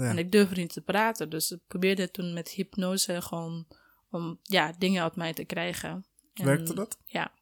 [0.00, 0.08] Ja.
[0.08, 1.30] En ik durfde niet te praten.
[1.30, 3.66] Dus ik probeerde toen met hypnose gewoon
[4.10, 6.04] om ja, dingen uit mij te krijgen.
[6.34, 6.98] En Werkte dat?
[7.04, 7.32] Ja,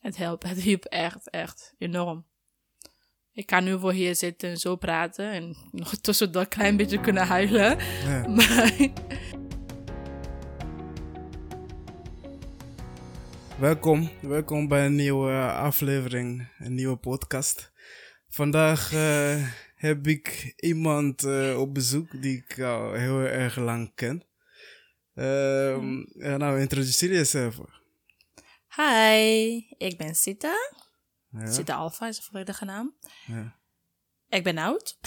[0.00, 0.42] het helpt.
[0.42, 2.26] Het hielp echt, echt enorm.
[3.32, 7.00] Ik kan nu voor hier zitten en zo praten en nog tussendoor een klein beetje
[7.00, 7.78] kunnen huilen.
[7.78, 8.28] Ja.
[8.36, 8.92] Maar
[13.58, 17.72] Welkom, welkom bij een nieuwe aflevering, een nieuwe podcast.
[18.28, 19.42] Vandaag eh,
[19.84, 24.24] heb ik iemand eh, op bezoek die ik al heel erg lang ken.
[25.14, 27.56] Ja, nou, introduceer jezelf.
[28.76, 30.54] hi, ik ben Sita.
[31.30, 32.94] Ja, Sita Alpha is de volledige naam.
[33.26, 33.62] ja.
[34.28, 34.98] Ik ben oud.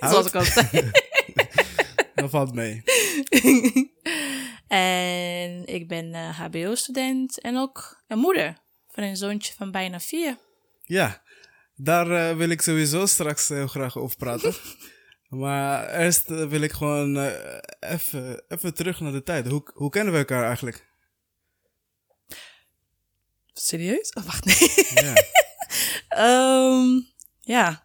[0.00, 0.10] Oud?
[0.12, 0.90] Zoals ik al zei.
[2.14, 2.82] Dat valt mee.
[4.68, 10.38] en ik ben eh, HBO-student en ook een moeder van een zoontje van bijna vier.
[10.84, 11.22] Ja,
[11.76, 14.54] daar eh, wil ik sowieso straks heel graag over praten.
[15.28, 19.46] maar eerst eh, wil ik gewoon eh, even even terug naar de tijd.
[19.48, 20.86] Hoe, hoe kennen we elkaar eigenlijk?
[23.52, 24.12] Serieus?
[24.12, 25.04] Oh, wacht, nee.
[25.04, 25.14] Ja,
[26.08, 27.00] Ehm,
[27.40, 27.84] ja,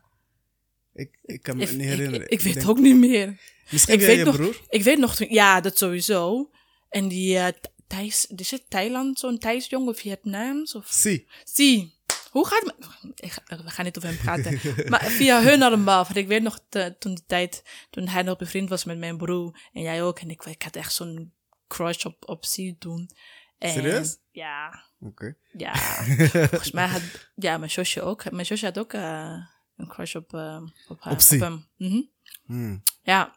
[0.94, 2.22] ik, ik kan me ik, niet herinneren.
[2.26, 3.40] ik, ik weet denk- ook niet meer.
[3.72, 4.62] Misschien ik weet je nog- broer?
[4.70, 6.50] Ik weet nog, ja, dat sowieso.
[6.90, 7.48] En die uh,
[7.88, 10.76] Thijs, is het Thailand, zo'n Thijsjongen of Vietnams?
[10.76, 10.88] Of...
[10.90, 11.28] Zie.
[11.44, 11.94] Zie,
[12.32, 13.64] hoe gaat het met...
[13.64, 14.60] We gaan niet over hem praten.
[14.90, 16.04] maar via hun allemaal.
[16.04, 19.18] Want ik weet nog te- toen de tijd, toen hij nog bevriend was met mijn
[19.18, 19.60] broer.
[19.74, 20.20] En jij ook.
[20.20, 21.34] En ik, ik had echt zo'n
[21.68, 23.10] crush op, op Zie toen.
[23.58, 24.18] En, Serieus?
[24.32, 25.36] Ja, Oké.
[25.52, 25.74] ja.
[26.50, 27.02] Volgens mij had...
[27.36, 28.32] Ja, mijn zusje ook.
[28.32, 29.38] Mijn zusje had ook eh,
[29.78, 31.68] een crush op, eh, op, haar, Op hem.
[31.78, 32.02] Mhm.
[32.46, 32.84] Hmm.
[33.04, 33.36] Ja.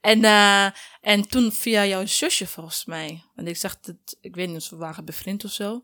[0.00, 0.66] En, eh,
[1.00, 3.24] en toen via jouw zusje volgens mij.
[3.34, 5.82] Want ik zag dat, ik weet niet of we waren bevriend of zo.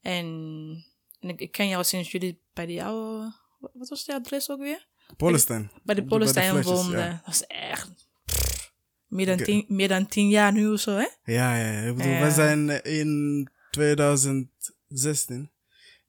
[0.00, 0.86] En,
[1.20, 4.60] en ik, ik ken jou sinds jullie bij die oude, wat was die adres ook
[4.60, 4.88] weer?
[5.16, 5.70] Polestein.
[5.84, 6.98] Bij de Polestein woonden.
[6.98, 7.22] ja.
[7.24, 7.90] Dat is echt
[8.24, 8.72] pff,
[9.06, 11.06] meer, dan tien, meer dan tien jaar nu of zo, hè?
[11.32, 11.80] Ja, ja.
[11.88, 15.50] Ik bedoel, wij zijn eh, in 2016 in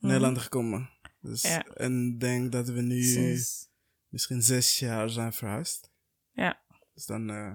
[0.07, 0.90] Nederland gekomen.
[1.22, 1.63] Dus, Ja.
[1.66, 3.69] En ik denk dat we nu Sinds,
[4.07, 5.91] misschien zes jaar zijn verhuisd.
[6.31, 6.62] ja,
[6.94, 7.53] Dus dan eh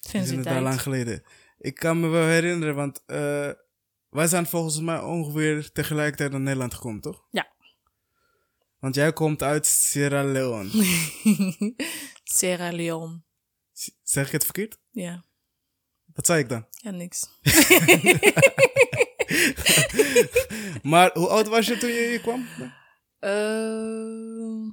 [0.00, 1.22] sinds is het al lang geleden.
[1.58, 3.50] Ik kan me wel herinneren, want eh,
[4.14, 7.24] wij zijn volgens mij ongeveer tegelijkertijd naar Nederland gekomen, toch?
[7.30, 7.52] Ja.
[8.78, 10.70] Want jij komt uit Sierra Leone.
[12.24, 13.22] Sierra Leone.
[14.02, 14.78] Zeg ik het verkeerd?
[14.90, 15.24] Ja,
[16.14, 16.66] Wat zei ik dan?
[16.70, 17.26] ja, niks.
[20.82, 22.48] Maar hoe oud was je toen je hier kwam?
[23.20, 24.72] Uh,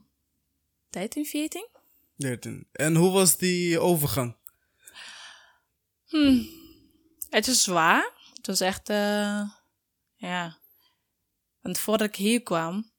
[0.90, 1.68] 13, 14?
[2.16, 2.68] 13.
[2.72, 4.36] En hoe was die overgang?
[6.06, 6.48] Hmm.
[7.30, 8.12] Het is zwaar.
[8.42, 9.42] Het was echt, eh,
[10.16, 10.58] ja.
[11.60, 12.92] Want voordat ik hier kwam,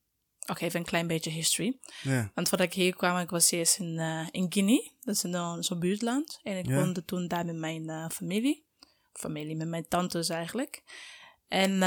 [0.46, 1.78] oké, even een klein beetje history.
[2.34, 5.64] Want voordat ik hier kwam, ik was eerst in, eh, in Guinea, dat is een
[5.64, 6.40] zo'n buurtland.
[6.42, 8.66] En ik woonde toen daar met mijn eh, familie.
[9.12, 10.82] Familie, met mijn tantes eigenlijk.
[11.48, 11.82] En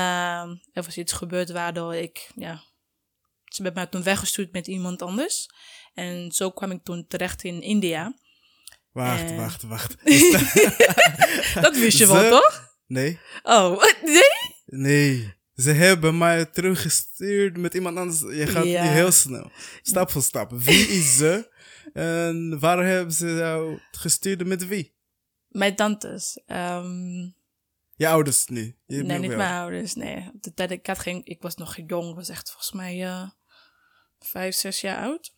[0.73, 2.63] er was iets gebeurd waardoor ik, ja,
[3.45, 5.49] ze hebben mij toen weggestuurd met iemand anders.
[5.93, 8.13] En zo kwam ik toen terecht in India.
[8.91, 9.95] Wacht, wacht, wacht.
[11.61, 12.75] Dat wist je wel, toch?
[12.88, 14.22] Nee, Oh, nee?
[14.66, 15.34] nee.
[15.56, 18.19] Ze hebben mij teruggestuurd met iemand anders.
[18.38, 18.84] Je gaat Ja.
[18.84, 19.51] heel snel.
[19.81, 20.51] Stap voor stap.
[20.51, 21.53] Wie is ze?
[21.94, 24.96] En waar hebben ze jou gestuurd met wie?
[25.47, 26.41] Mijn tantes.
[26.46, 27.19] Ehm,
[27.97, 28.78] Je ouders nu.
[28.85, 29.94] Je nee, niet mijn ouders.
[29.94, 32.72] Nee, op de tijd ik had geen, ik was nog jong, ik was echt volgens
[32.72, 33.29] mij eh,
[34.19, 35.34] vijf, zes jaar oud.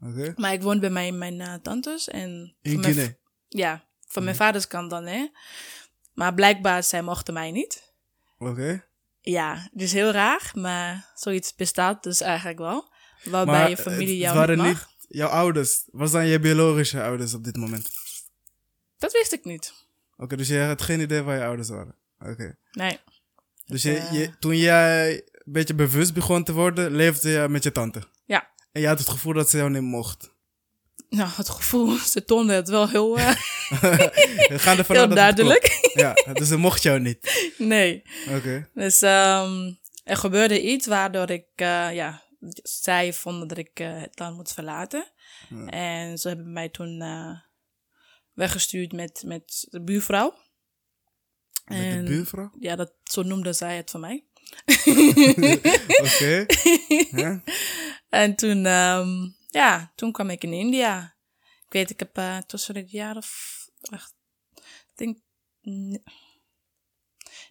[0.00, 0.32] Oké.
[0.36, 3.14] Maar ik woonde bij mijn, mijn eh, tantes en In Guinea.
[3.48, 5.28] ja, van mijn vaders kant dan, hè.
[6.20, 7.92] Maar blijkbaar, zij mochten mij niet.
[8.38, 8.84] Oké.
[9.20, 12.92] Ja, is heel raar, maar zoiets bestaat dus eigenlijk wel.
[13.24, 14.88] Waarbij Maar je familie jou waren niet mag.
[14.98, 15.84] niet jouw ouders.
[15.90, 17.90] Wat zijn je biologische ouders op dit moment?
[18.98, 19.72] Dat wist ik niet.
[20.16, 21.94] Oké, dus je had geen idee waar je ouders waren.
[22.18, 22.56] Oké.
[22.72, 22.98] Nee.
[23.66, 27.48] Dus Het, je, eh, je, toen jij een beetje bewust begon te worden, leefde je
[27.48, 28.02] met je tante.
[28.24, 28.48] Ja.
[28.72, 30.34] En je had het gevoel dat ze jou niet mocht.
[31.10, 35.90] Nou, het gevoel, ze toonde het wel heel, We gaan ervan heel dat duidelijk.
[35.94, 37.52] Ja, dus ze mocht jou niet.
[37.58, 38.02] Nee.
[38.28, 38.68] Oké.
[38.74, 39.72] Dus ehm,
[40.04, 42.22] er gebeurde iets waardoor ik, eh, ja,
[42.62, 45.04] zij vonden dat ik eh, het land moet verlaten.
[45.48, 45.66] Ja.
[45.66, 47.02] En ze hebben mij toen
[48.34, 50.34] weggestuurd met, met de buurvrouw.
[51.64, 52.50] Met de En- buurvrouw?
[52.58, 54.24] Ja, dat, zo noemde zij het van mij.
[56.02, 56.46] Oké.
[57.10, 57.42] Ja.
[58.08, 61.16] En toen, ehm, ja, toen kwam ik in India.
[61.66, 64.14] Ik weet, ik heb eh, tussen het jaar of, wacht,
[64.54, 65.18] ik denk
[65.60, 66.02] ne-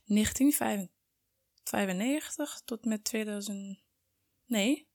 [0.05, 3.79] 1995 tot met 2000,
[4.45, 4.87] nee.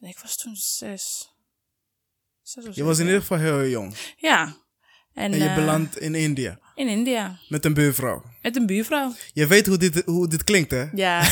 [0.00, 1.32] Ik was toen zes.
[2.42, 4.14] Zes of Je was in ieder geval heel jong.
[4.16, 4.56] Ja.
[5.12, 6.58] En, En je eh, belandt in India.
[6.74, 7.38] In India.
[7.48, 8.22] Met een buurvrouw.
[8.42, 9.12] Met een buurvrouw.
[9.32, 10.84] Je weet hoe dit, hoe dit klinkt, hè?
[10.94, 11.22] Ja.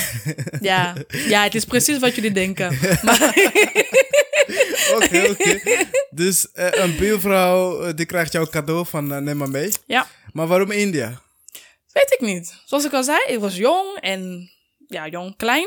[0.61, 0.94] ja.
[1.09, 2.71] Ja, het is precies wat jullie denken.
[4.97, 5.61] Oké, oké.
[6.11, 9.73] Dus eh, een buurvrouw, eh, die krijgt jouw cadeau van eh, neem maar mee.
[9.87, 10.06] ja.
[10.33, 11.21] Maar waarom India?
[11.93, 12.61] Weet ik niet.
[12.65, 14.50] Zoals ik al zei, ik was jong en
[14.87, 15.67] ja, jong, klein.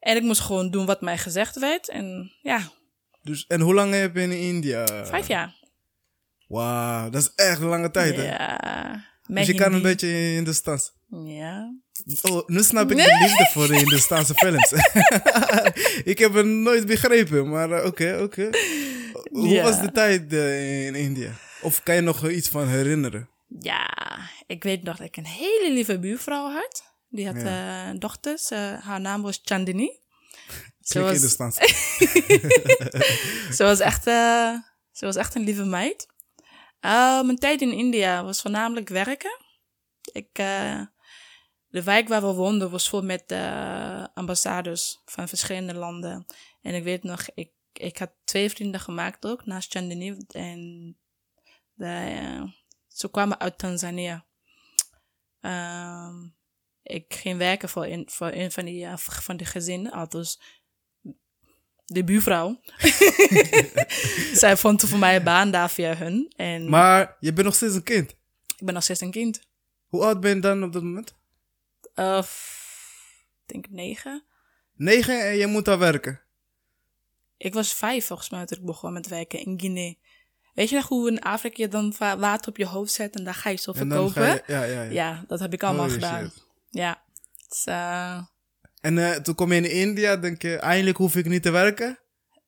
[0.00, 1.88] En ik moest gewoon doen wat mij gezegd werd.
[1.88, 2.70] En ja,
[3.22, 5.04] Dus, en hoe lang heb je in India?
[5.04, 5.54] vijf jaar.
[6.48, 8.22] Wauw, dat is echt een lange tijd, hè?
[8.24, 9.04] Ja.
[9.26, 10.92] Dus je kan een beetje in de stans.
[11.24, 11.74] Ja.
[12.22, 14.72] Oh, nu snap ik de liefde voor de Hindustaanse films.
[16.12, 18.50] ik heb het nooit begrepen, maar eh, oké, oké.
[19.30, 19.62] Hoe Ja.
[19.62, 21.30] was de tijd eh, in India?
[21.60, 23.28] Of kan je nog iets van herinneren?
[23.60, 23.88] Ja,
[24.46, 26.82] ik weet nog dat ik een hele lieve buurvrouw had.
[27.08, 28.50] Die had eh, dochters.
[28.80, 30.00] Haar naam was Chandini.
[30.80, 31.20] Ze was,
[33.56, 34.02] ze, was echt,
[34.92, 36.06] ze was echt een lieve meid.
[36.82, 39.38] Eh, mijn tijd in India was voornamelijk werken.
[40.12, 40.80] Ik, eh,
[41.68, 46.26] de wijk waar we woonden was vol met eh, ambassades van verschillende landen.
[46.62, 50.16] En ik weet nog, ik, ik had twee vrienden gemaakt ook, naast Chandini.
[50.28, 50.96] En
[51.72, 52.52] de,
[52.88, 54.26] ze kwamen uit Tanzania.
[55.40, 56.14] Ehm,
[56.82, 60.40] ik ging werken voor een, voor een van die, van die gezinnen, althans
[61.86, 62.60] de buurvrouw.
[64.34, 66.32] Zij vond voor mij een baan daar via hun.
[66.36, 68.10] En Maar je bent nog steeds een kind.
[68.56, 69.42] ik ben nog steeds een kind.
[69.88, 71.14] Hoe oud ben je dan op dat moment?
[72.24, 74.24] F- ik denk negen.
[74.74, 76.20] Negen en je moet daar werken.
[77.36, 79.94] Ik was vijf volgens mij toen ik begon met werken in Guinea.
[80.54, 83.24] Weet je nog hoe in Afrika je dan va- water op je hoofd zet en
[83.24, 84.22] daar ga je zo En dan verkopen?
[84.22, 84.90] ga je, ja, ja, ja.
[84.90, 86.22] Ja, dat heb ik allemaal Holy gedaan.
[86.30, 86.44] shit.
[86.70, 87.02] Ja.
[87.42, 88.22] Het is, eh,
[88.82, 91.98] En eh, toen kom je in India, denk je, eindelijk hoef ik niet te werken.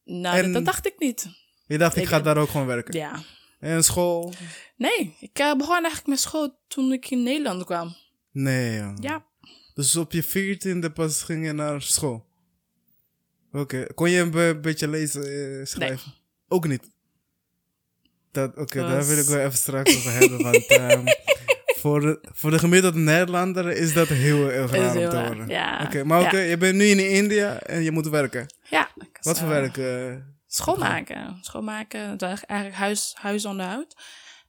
[0.04, 1.26] nou, En- dat, dacht ik niet.
[1.66, 2.94] Je dacht, ik, Ik- ga daar ook gewoon werken.
[2.94, 3.22] Ja.
[3.60, 4.32] En school?
[4.76, 7.96] Nee, ik eh, begon eigenlijk met school toen ik in Nederland kwam.
[8.32, 8.82] Nee.
[9.00, 9.26] Ja.
[9.74, 12.26] Dus op je veertiende pas ging je naar school?
[13.52, 13.86] Oké.
[13.94, 15.22] Kon je een be- beetje lezen,
[15.60, 16.12] eh, schrijven?
[16.48, 16.90] Ook niet?
[18.32, 20.42] Dat, Oké, daar wil ik wel even straks over hebben.
[20.42, 21.04] Want ehm,
[21.84, 25.48] voor, de, voor de gemiddelde Nederlander is dat heel erg raar om te horen.
[25.48, 25.82] ja.
[25.84, 28.54] Oké, maar oké, je bent nu in India en je moet werken.
[28.68, 28.90] Ja.
[28.94, 29.76] ik Wat voor werk?
[29.76, 30.16] eh?
[30.46, 31.38] Schoonmaken.
[31.40, 32.18] Schoonmaken.
[32.18, 33.96] Eigenlijk huis, huisonderhoud.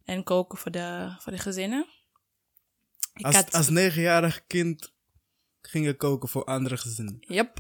[0.06, 1.86] En koken voor de, voor de gezinnen.
[3.14, 3.54] Ik als, had...
[3.54, 4.94] als negenjarig kind
[5.62, 7.18] ging je koken voor andere gezinnen.
[7.20, 7.58] Yep.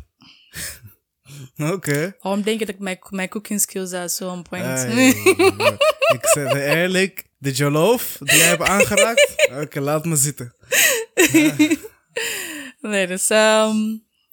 [1.74, 2.16] Oké.
[2.20, 4.84] Waarom denk je dat mijn, mijn cooking skills are zo on point?
[6.16, 10.56] Ik zeg eerlijk, de jollof die jij hebt aangeraakt, oké, laat me zitten.
[12.82, 13.78] nee, dus ehm,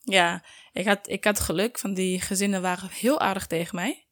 [0.02, 4.06] ja, ik had, ik had geluk, van die gezinnen waren heel aardig tegen mij.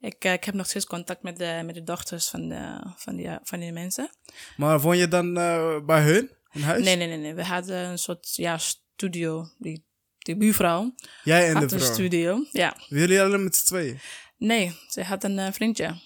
[0.00, 3.16] Ik, eh, ik heb nog steeds contact met de, met de dochters van, de, van,
[3.16, 4.10] die, van die mensen.
[4.56, 6.84] Maar woon je dan eh, bij hun in huis?
[6.84, 7.34] Nee, nee, nee, nee.
[7.34, 9.48] We hadden een soort ja, studio.
[9.58, 9.87] Die,
[10.28, 10.94] die buurvrouw
[11.24, 12.44] Jij en had de een studio.
[12.52, 12.76] Ja.
[12.88, 13.98] Jullie alleen met z'n tweeën?
[14.36, 16.00] Nee, ze had een eh, vriendje.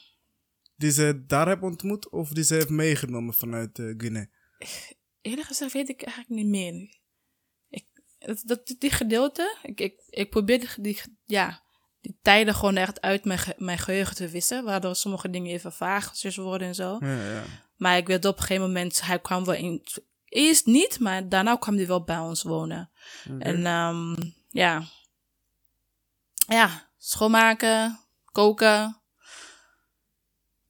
[0.77, 4.27] Die ze daar hebben ontmoet of die ze heeft meegenomen vanuit eh, Guinea?
[5.21, 7.01] Eerlijk gezegd weet ik eigenlijk niet meer.
[7.69, 7.85] Ik,
[8.19, 11.63] dat, dat, die gedeelte, ik, ik, ik probeer die, die, ja,
[12.01, 14.65] die tijden gewoon echt uit mijn, ge- mijn geheugen te wissen.
[14.65, 16.97] Waardoor sommige dingen even vaag worden en zo.
[17.01, 17.43] Ja, ja.
[17.77, 19.83] Maar ik weet op een gegeven moment, hij kwam wel in.
[20.33, 22.91] Eerst niet, maar daarna kwam hij wel bij ons wonen.
[23.39, 24.15] En ehm,
[24.49, 24.83] ja.
[26.33, 29.01] Ja, schoonmaken, koken.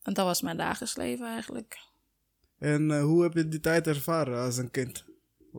[0.02, 1.78] En dat was mijn dagelijks leven eigenlijk.
[2.59, 5.04] En eh, hoe heb je die tijd ervaren als een kind?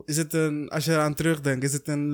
[0.04, 2.10] Is het een, als je eraan terugdenkt, is het een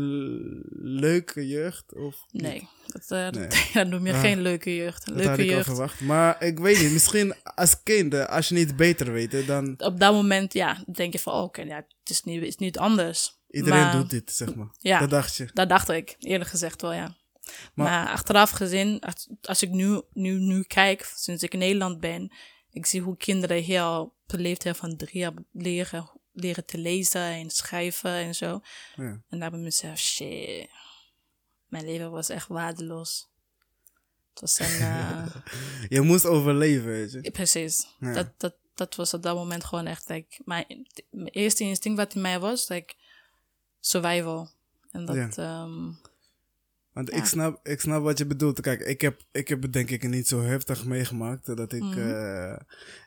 [0.83, 1.95] leuke jeugd?
[1.95, 2.25] Of?
[2.31, 3.47] Nee, dat, eh, Nee.
[3.49, 4.21] dat, dat noem je Ja.
[4.21, 5.09] geen leuke jeugd.
[5.09, 5.69] Een Dat had leuke ik al jeugd.
[5.69, 6.01] verwacht.
[6.01, 9.75] Maar ik weet niet, misschien als kind, eh, als je niet beter weet, hè, dan
[9.79, 12.79] Op dat moment, ja, denk je van, oh, oké, ja, het is niet, is niet
[12.79, 13.39] anders.
[13.51, 14.69] iedereen Maar- doet dit, zeg maar.
[14.79, 14.99] Ja.
[14.99, 15.49] Dat dacht je.
[15.53, 17.17] Dat dacht ik, eerlijk gezegd wel, ja.
[17.75, 22.01] Maar- Maar, achteraf gezien, als, als ik nu, nu, nu kijk, sinds ik in Nederland
[22.01, 22.33] ben,
[22.71, 26.11] ik zie hoe kinderen hier al op de leeftijd van drie jaar leren,
[26.41, 28.61] leren te lezen en schrijven en zo.
[28.97, 29.03] Ja.
[29.05, 30.69] En dan heb ik mezelf, shit,
[31.69, 33.29] mijn leven was echt waardeloos.
[34.31, 35.27] Het was een, eh,
[35.89, 37.31] Je moest overleven, weet je.
[37.31, 37.87] precies.
[38.01, 38.13] Ja.
[38.13, 42.15] Dat, dat, dat was op dat moment gewoon echt, like, mijn, mijn eerste instinct wat
[42.15, 42.95] in mij was, like,
[43.81, 44.51] survival.
[44.91, 45.29] En dat, Ja.
[45.63, 45.93] ehm,
[46.93, 47.17] Want Ja.
[47.17, 48.61] ik, snap, ik snap wat je bedoelt.
[48.61, 51.57] Kijk, ik heb, ik heb het denk ik niet zo heftig meegemaakt.
[51.57, 51.99] Dat ik, Mhm.
[51.99, 52.57] eh,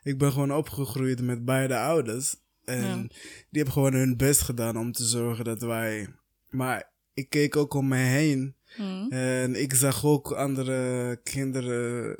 [0.02, 2.36] ik ben gewoon opgegroeid met beide ouders.
[2.64, 2.96] En Ja.
[2.96, 3.08] die
[3.50, 6.14] hebben gewoon hun best gedaan om te zorgen dat wij...
[6.48, 8.56] Maar ik keek ook om me heen.
[8.76, 12.18] mm, En ik zag ook andere kinderen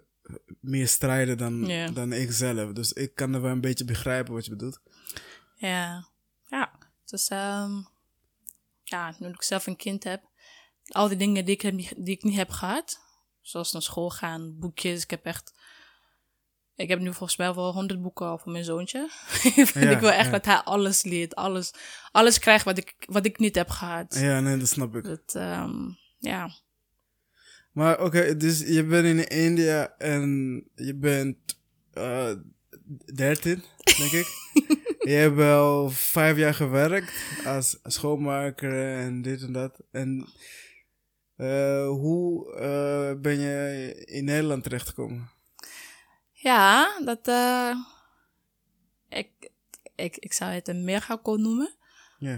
[0.60, 2.72] meer strijden dan, dan ik zelf.
[2.72, 4.80] Dus ik kan er wel een beetje begrijpen wat je bedoelt.
[5.56, 6.08] Ja,
[6.48, 6.72] ja.
[7.04, 7.72] Dus ehm,
[8.82, 10.22] ja, nu ik zelf een kind heb,
[10.84, 13.00] al die dingen die ik, heb, die ik niet heb gehad,
[13.40, 15.53] zoals naar school gaan, boekjes, ik heb echt,
[16.76, 19.08] ik heb nu volgens mij wel honderd boeken al voor mijn zoontje.
[19.74, 20.30] Ja, ik wil echt ja.
[20.30, 21.74] dat hij alles leert, alles,
[22.10, 24.18] alles krijgt wat ik, wat ik niet heb gehad.
[24.18, 25.04] Ja, nee, dat snap ik.
[25.04, 25.88] Dat, ehm,
[26.18, 26.50] ja,
[27.72, 31.36] Maar oké, dus je bent in India en je bent
[31.92, 32.32] eh
[33.14, 33.62] 13,
[33.98, 34.26] denk ik.
[35.10, 37.12] je hebt wel vijf jaar gewerkt
[37.44, 39.82] als schoonmaker en dit en dat.
[39.90, 40.26] En
[41.36, 45.30] eh, hoe eh, ben je in Nederland terechtgekomen?
[46.44, 47.70] Ja dat, eh,
[49.08, 49.50] ik,
[49.94, 51.74] ik, ik zou het een miracle noemen.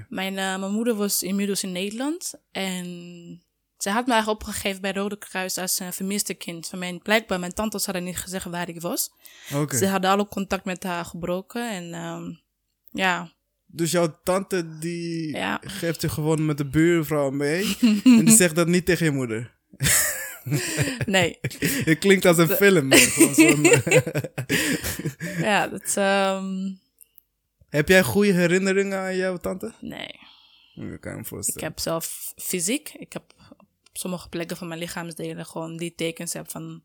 [0.08, 2.84] Mijn, eh, mijn moeder was inmiddels in Nederland en
[3.78, 6.66] ze had me eigenlijk opgegeven bij Rode Kruis als een vermiste kind.
[6.68, 9.10] Van mijn, blijkbaar, mijn tantes hadden niet gezegd waar ik was.
[9.54, 9.76] Oké.
[9.76, 12.32] Ze hadden alle contact met haar gebroken en ehm,
[12.90, 13.32] ja,
[13.66, 15.60] Dus jouw tante die Ja.
[15.64, 19.54] geeft je gewoon met de buurvrouw mee en die zegt dat niet tegen je moeder.
[21.06, 21.38] nee.
[21.88, 22.92] Het klinkt als een film.
[25.48, 26.72] ja, dat, ehm,
[27.68, 29.72] Heb jij goede herinneringen aan jouw tante?
[29.80, 30.18] nee.
[30.74, 31.68] Ik kan me Ik voorstellen.
[31.68, 33.22] heb zelf fysiek, ik heb
[33.58, 36.82] op sommige plekken van mijn lichaamsdelen gewoon die tekens heb van,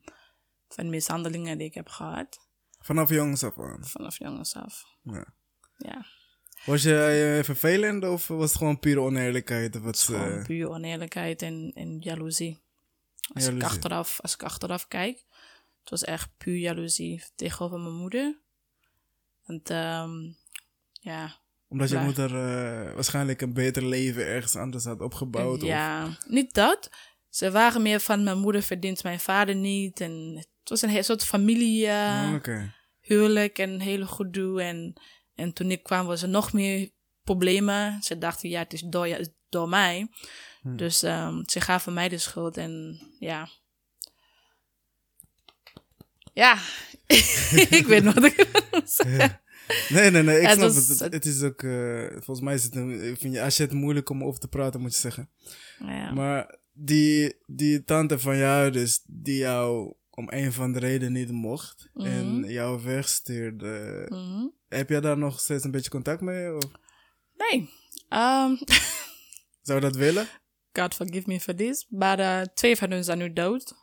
[0.67, 2.39] van mishandelingen die ik heb gehad.
[2.79, 3.85] Vanaf jongens af aan.
[3.85, 4.83] Vanaf jongens af.
[5.03, 5.33] Ja.
[5.77, 6.05] Ja.
[6.65, 9.75] Was je eh, vervelend of was het gewoon pure oneerlijkheid?
[9.75, 12.59] Of wat, Gewoon eh, puur oneerlijkheid en, en jaloezie.
[13.33, 15.23] Als, Ik achteraf, als ik achteraf kijk,
[15.79, 18.39] het was echt puur jaloezie tegenover mijn moeder.
[19.45, 20.11] Want ehm,
[20.91, 25.61] ja, omdat je moeder eh, waarschijnlijk een beter leven ergens anders had opgebouwd?
[25.61, 26.89] Of, ja, niet dat.
[27.29, 30.01] Ze waren meer van mijn moeder verdient mijn vader niet.
[30.01, 32.63] En het was een soort familie eh, Oh,
[32.99, 34.61] huwelijk en hele gedoe.
[34.61, 34.93] En,
[35.35, 36.89] en toen ik kwam was er nog meer
[37.23, 38.01] problemen.
[38.01, 40.07] Ze dachten, ja, het is door, ja, het is door mij.
[40.61, 40.75] Hm.
[40.75, 43.49] Dus ehm, ze gaven mij de schuld en ja.
[46.33, 46.57] Ja,
[47.79, 49.39] ik weet niet wat ik wil zeggen.
[49.89, 50.99] Nee, nee, nee, ik snap was- het.
[51.13, 54.09] Het, is ook, eh, volgens mij is het een, vind je, als je het moeilijk
[54.09, 55.29] om over te praten, moet je zeggen.
[55.79, 56.11] Ja.
[56.13, 61.31] Maar die, die tante van jou dus, die jou om een van de redenen niet
[61.31, 62.49] mocht en Mhm.
[62.49, 64.47] jou wegstuurde, Mhm.
[64.67, 66.55] heb jij daar nog steeds een beetje contact mee?
[66.55, 66.63] Of
[67.37, 67.69] Nee,
[68.09, 68.55] ehm,
[69.61, 70.27] zou je dat willen?
[70.73, 71.85] God forgive me for this.
[71.89, 73.73] Maar eh, twee van hun zijn nu dood.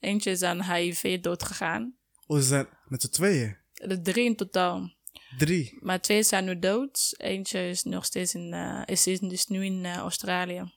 [0.00, 1.94] Eentje is aan HIV doodgegaan.
[2.26, 3.56] Of ze zijn met z'n tweeën?
[3.72, 4.90] De drie in totaal.
[5.38, 5.78] Drie.
[5.80, 7.14] Maar twee zijn nu dood.
[7.16, 10.72] Eentje is nog steeds in, eh, is, is nu in eh, Australië.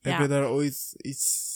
[0.00, 0.22] Heb Ja.
[0.22, 1.54] je daar ooit iets...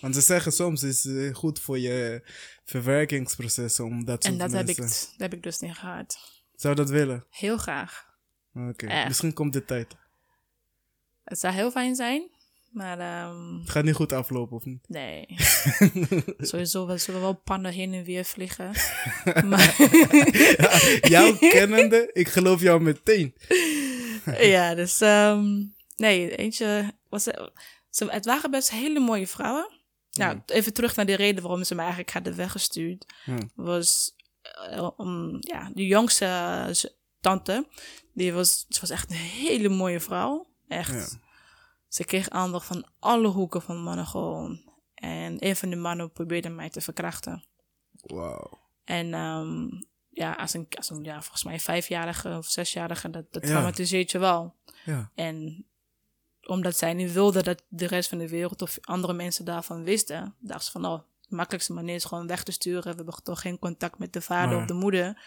[0.00, 2.22] Want ze zeggen soms is het goed voor je
[2.64, 5.08] verwerkingsproces om dat En dat heb, ik, mensen...
[5.10, 6.18] dat heb ik dus niet gehad.
[6.54, 7.26] Zou je dat willen?
[7.30, 8.06] Heel graag.
[8.54, 9.96] Oké, misschien komt de tijd.
[11.28, 12.30] Het zou heel fijn zijn.
[12.70, 14.88] Maar ehm, Het gaat niet goed aflopen, of niet?
[14.88, 15.26] nee.
[16.38, 18.72] Sowieso wel, zullen wel pannen heen en weer vliegen.
[19.50, 19.76] maar
[21.00, 23.34] jou kennende, ik geloof jou meteen.
[24.54, 25.64] ja, dus ehm,
[25.96, 27.22] nee, eentje was.
[27.90, 29.76] Ze, het waren best hele mooie vrouwen.
[30.10, 33.06] Nou, even terug naar de reden waarom ze me eigenlijk hadden weggestuurd.
[33.24, 33.38] Ja.
[33.54, 34.14] Was
[34.70, 37.66] eh, om, ja, de jongste eh, tante,
[38.14, 40.47] die was, ze was echt een hele mooie vrouw.
[40.68, 41.10] Echt.
[41.12, 41.26] Ja.
[41.88, 44.72] Ze kreeg aandacht van alle hoeken van mannen gewoon.
[44.94, 47.44] En een van de mannen probeerde mij te verkrachten.
[48.00, 48.58] Wauw.
[48.84, 49.68] En ehm,
[50.10, 53.48] ja, als een, als een ja, volgens mij vijfjarige of zesjarige, dat, dat Ja.
[53.48, 54.54] traumatiseert je wel.
[54.84, 55.10] Ja.
[55.14, 55.66] En
[56.46, 60.34] omdat zij niet wilde dat de rest van de wereld of andere mensen daarvan wisten,
[60.38, 62.82] dacht ze van, oh, de makkelijkste manier is gewoon weg te sturen.
[62.82, 65.22] We hebben toch geen contact met de vader Maar- of de moeder.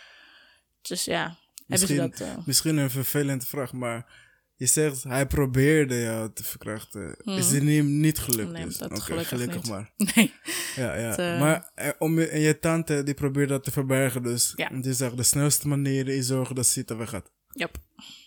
[0.82, 2.20] Dus ja, hebben ze Misschien, dat...
[2.20, 4.30] eh, misschien een vervelende vraag, maar
[4.62, 7.16] je zegt hij probeerde jou te verkrachten.
[7.24, 7.38] Mhm.
[7.38, 8.52] Is het niet, niet gelukt?
[8.52, 8.78] Nee, dus?
[8.78, 9.70] dat Oké, gelukkig niet.
[9.70, 9.92] maar.
[10.16, 10.34] nee,
[10.76, 11.18] Ja, ja.
[11.18, 14.70] Eh, Maar eh, om je, en je tante die probeerde dat te verbergen, dus Ja.
[14.82, 17.32] die zegt de snelste manier is zorgen dat ze het weg gaat.
[17.48, 17.78] Yep.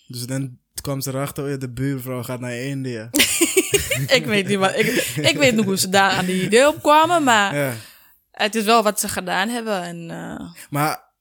[0.06, 3.08] Dus dan kwam ze erachter, oh de buurvrouw gaat naar India.
[4.18, 4.78] ik weet niet wat...
[4.78, 4.86] Ik,
[5.16, 7.74] ik weet niet hoe ze daar aan die idee opkwamen, maar ja.
[8.30, 9.82] het is wel wat ze gedaan hebben.
[9.82, 11.12] En eh, Maar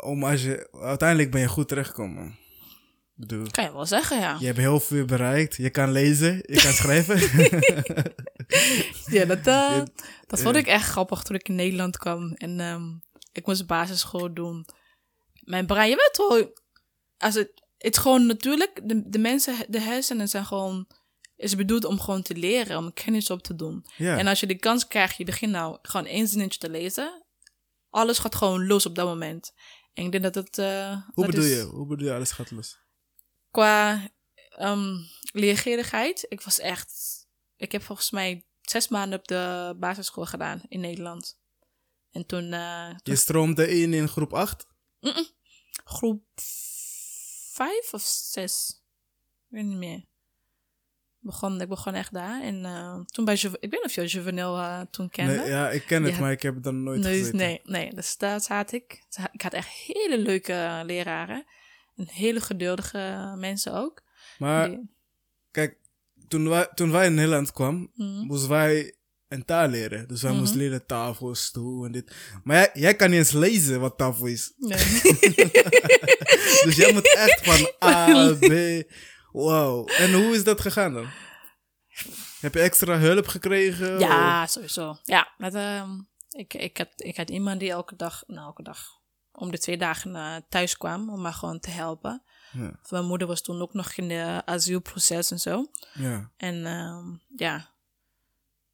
[0.00, 2.42] om als je, uiteindelijk ben je goed terechtgekomen.
[3.16, 4.36] Bedoel, kan je wel zeggen, ja.
[4.40, 5.56] je hebt heel veel bereikt.
[5.56, 7.18] Je kan lezen, je kan schrijven.
[9.06, 9.82] Ja, dat, eh,
[10.26, 12.32] dat vond ik echt grappig toen ik in Nederland kwam.
[12.32, 12.82] En ehm,
[13.32, 14.66] ik moest basisschool doen.
[15.40, 16.52] Mijn brein, je weet wel,
[17.18, 20.86] als het, het is gewoon natuurlijk, de, de mensen, de hersenen zijn gewoon
[21.36, 23.84] is bedoeld om gewoon te leren, om kennis op te doen.
[23.96, 24.18] Ja.
[24.18, 27.24] En als je de kans krijgt, je begint nou gewoon één zinnetje te lezen.
[27.90, 29.52] Alles gaat gewoon los op dat moment.
[29.92, 30.58] En ik denk dat het...
[30.58, 31.62] eh, Hoe dat bedoel is- je?
[31.62, 32.78] Hoe bedoel je alles gaat los?
[33.54, 34.08] Qua
[35.32, 36.92] leergierigheid, ik was echt...
[37.56, 41.38] Ik heb volgens mij zes maanden op de basisschool gedaan in Nederland.
[42.10, 44.66] En toen, eh, toen Je stroomde in in groep 8?
[45.84, 46.22] groep
[47.52, 48.82] vijf of zes.
[49.48, 50.04] Ik weet niet meer.
[51.18, 52.42] Begon, ik begon echt daar.
[52.42, 55.34] En eh, toen bij Juve- ik weet niet of je Juvenil eh, toen kende.
[55.34, 56.20] Nee, ja, ik ken het, Ja.
[56.20, 57.36] maar ik heb het dan nooit nee, gezeten.
[57.38, 59.04] nee, nee, dus daar zat ik.
[59.32, 61.46] Ik had echt hele leuke leraren.
[61.96, 64.02] En hele geduldige mensen ook.
[64.38, 64.90] Maar Die-
[65.50, 65.78] kijk,
[66.28, 68.26] toen wij, toen wij in Nederland kwamen, Mhm.
[68.26, 68.94] moesten wij
[69.28, 70.08] een taal leren.
[70.08, 70.40] Dus wij Mhm.
[70.40, 72.14] moesten leren tafel, stoel en dit.
[72.44, 74.52] Maar jij, jij kan niet eens lezen wat tafel is.
[74.56, 74.78] Nee.
[76.64, 78.82] Dus jij moet echt van A, B.
[79.32, 79.90] Wow.
[79.98, 81.08] En hoe is dat gegaan dan?
[82.40, 83.98] Heb je extra hulp gekregen?
[83.98, 84.96] ja, sowieso.
[85.02, 85.90] Ja, met, ehm,
[86.30, 88.86] ik, ik, had, ik had iemand die elke dag, nou elke dag,
[89.34, 92.22] om de twee dagen eh, thuis kwam om mij gewoon te helpen.
[92.52, 92.80] Ja.
[92.90, 95.70] Mijn moeder was toen ook nog in de asielproces en zo.
[95.94, 96.30] Ja.
[96.36, 97.74] En ehm, ja,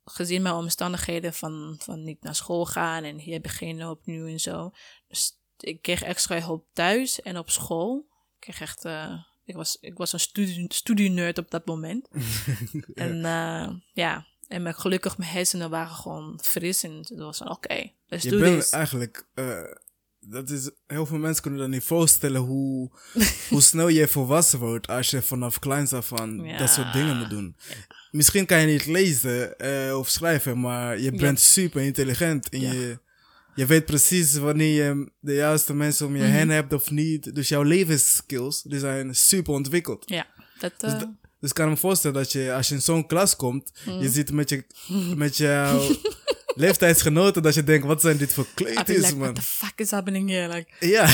[0.05, 4.71] gezien mijn omstandigheden van, van niet naar school gaan en hier beginnen opnieuw en zo.
[5.09, 8.09] Dus ik kreeg extra hulp thuis en op school.
[8.35, 9.15] Ik kreeg echt, eh,
[9.45, 12.09] ik was, ik was een studie, studienerd op dat moment.
[12.95, 17.51] En eh, ja, en mijn, gelukkig mijn hersenen waren gewoon fris en het was van
[17.51, 18.71] oké, let's Je do bent this.
[18.71, 19.27] eigenlijk...
[20.21, 22.91] dat is, heel veel mensen kunnen dat niet voorstellen hoe,
[23.51, 26.59] hoe snel je volwassen wordt als je vanaf kleins af aan Ja.
[26.59, 27.57] dat soort dingen moet doen.
[28.11, 32.99] Misschien kan je niet lezen eh, of schrijven, maar je bent super intelligent en je,
[33.55, 36.31] je weet precies wanneer je de juiste mensen om je Mhm.
[36.33, 37.35] heen hebt of niet.
[37.35, 40.03] Dus jouw levensskills die zijn super ontwikkeld.
[40.09, 40.27] Ja,
[40.59, 41.03] dat, Dus eh,
[41.41, 43.99] Dus ik kan me voorstellen dat je, als je in zo'n klas komt, Mhm.
[44.03, 44.65] je ziet met, je,
[45.17, 45.89] met jouw
[46.61, 49.19] leeftijdsgenoten dat je denkt, wat zijn dit voor kleedjes, like, man?
[49.19, 50.49] what the fuck is happening here?
[50.55, 51.07] Like, Ja.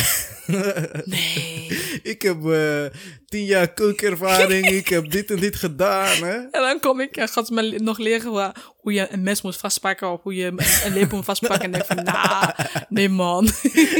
[1.04, 1.66] nee.
[2.02, 2.84] ik heb eh,
[3.26, 6.34] tien jaar kookervaring, ik heb dit en dit gedaan, hè.
[6.36, 9.42] En dan kom ik en gaat ze me nog leren hoe, hoe je een mes
[9.42, 11.72] moet vastpakken of hoe je een, een lepel moet vastpakken.
[11.72, 12.48] En ik denk van, nah,
[12.88, 13.48] nee man.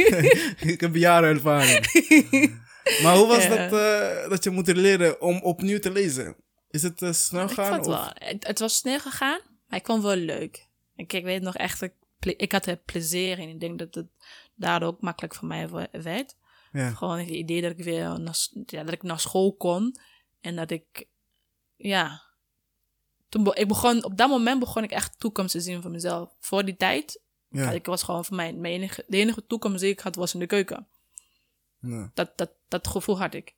[0.73, 1.87] ik heb jaren ervaring.
[3.03, 3.49] maar hoe was Ja.
[3.69, 6.37] dat eh, dat je moet leren om opnieuw te lezen?
[6.71, 7.67] Is het eh, snel ik gaan?
[7.67, 8.11] vond het of- wel.
[8.15, 10.66] Het, het was snel gegaan, maar ik vond het wel leuk.
[10.97, 11.89] Ik, ik weet nog echt,
[12.21, 13.49] ik, had er plezier in.
[13.49, 14.07] Ik denk dat het
[14.55, 16.37] daardoor ook makkelijk voor mij werd.
[16.73, 16.91] Ja.
[16.91, 19.97] Gewoon het idee dat ik weer naar, ja, dat ik naar school kon.
[20.41, 21.07] En dat ik,
[21.77, 22.23] ja.
[23.29, 26.35] Toen be- ik begon, op dat moment begon ik echt toekomst te zien voor mezelf.
[26.39, 27.71] Voor die tijd, Ja.
[27.71, 30.41] ik was gewoon voor mij, mijn enige, de enige toekomst die ik had was in
[30.41, 30.87] de keuken.
[31.81, 32.11] Ja.
[32.15, 33.55] Dat, dat, dat gevoel had ik.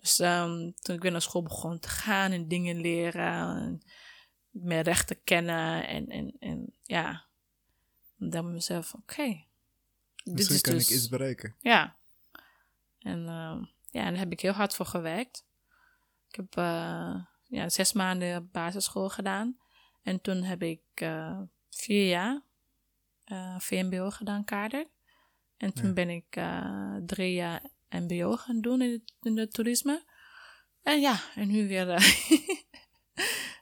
[0.00, 3.82] Dus ehm, toen ik weer naar school begon te gaan en dingen leren, en
[4.50, 7.24] mijn rechten kennen en, en, en ja,
[8.16, 9.44] dan dacht ik mezelf, oké,
[10.24, 11.56] dit Misschien is kan dus, ik iets bereiken.
[11.60, 11.96] ja.
[12.98, 13.58] En ehm,
[13.90, 15.46] ja, en daar heb ik heel hard voor gewerkt.
[16.28, 19.58] Ik heb eh, ja, zes maanden basisschool gedaan.
[20.02, 22.42] En toen heb ik eh, vier jaar
[23.24, 24.86] eh, VMBO gedaan, kader.
[25.56, 25.92] En toen Ja.
[25.92, 26.40] ben ik
[27.06, 30.04] drie jaar MBO gaan doen in het, in het toerisme.
[30.82, 31.86] En ja, en nu weer.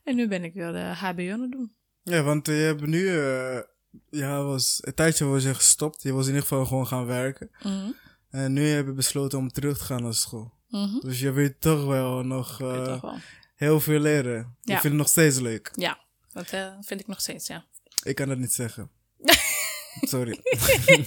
[0.07, 1.73] eh, en nu ben ik weer de HBO aan het doen.
[2.03, 3.09] Ja, want eh, je hebt nu...
[3.19, 3.59] eh,
[4.11, 6.03] ja, was, een tijdje was je gestopt.
[6.03, 7.51] Je was in ieder geval gewoon gaan werken.
[7.63, 7.91] Mhm.
[8.31, 10.53] En nu heb je besloten om terug te gaan naar school.
[10.69, 10.99] Mhm.
[11.01, 13.17] Dus je weet toch wel nog eh, toch wel.
[13.55, 14.33] heel veel leren.
[14.35, 14.73] Je Ja.
[14.73, 15.71] vindt het nog steeds leuk.
[15.75, 15.99] Ja,
[16.33, 17.65] dat eh, vind ik nog steeds, ja.
[18.03, 18.91] Ik kan dat niet zeggen.
[20.13, 20.41] Sorry.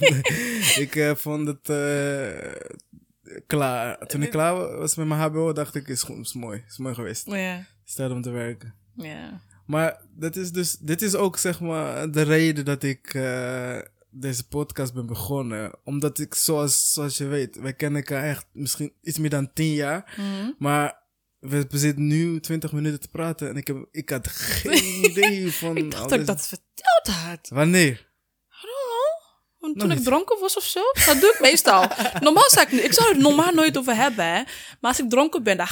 [0.86, 4.08] ik eh, vond het eh, klaar.
[4.08, 6.64] Toen ik klaar was met mijn HBO, dacht ik, is, goed, is mooi.
[6.68, 7.26] Is mooi geweest.
[7.32, 8.74] Ja, Stel om te werken.
[9.04, 9.42] Ja.
[9.66, 13.78] Maar dat is dus, dit is ook zeg maar de reden dat ik eh,
[14.10, 15.72] deze podcast ben begonnen.
[15.84, 19.74] Omdat ik, zoals, zoals je weet, wij kennen elkaar echt misschien iets meer dan tien
[19.74, 20.14] jaar.
[20.18, 20.52] Mhm.
[20.58, 20.98] Maar
[21.40, 25.78] we, zitten nu 20 minuten te praten en ik, heb, ik had geen idee van.
[25.78, 27.50] Ik dacht dat ik dat verteld had.
[27.50, 27.92] Wanneer?
[27.92, 29.28] I don't know.
[29.60, 30.06] Want Nog Toen ik niet.
[30.08, 30.80] dronken was of zo.
[31.06, 31.88] Dat doe ik meestal.
[32.22, 32.84] Normaal zou ik...
[32.84, 34.44] Ik zou het normaal nooit over hebben, hè.
[34.82, 35.68] Maar als ik dronken ben, dan,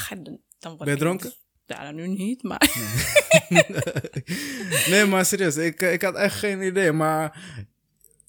[0.59, 1.33] dan word Ben je ik- dronken?
[1.67, 2.69] Ja, nu niet, maar...
[4.89, 6.91] nee, maar serieus, ik, ik had echt geen idee.
[6.91, 7.39] Maar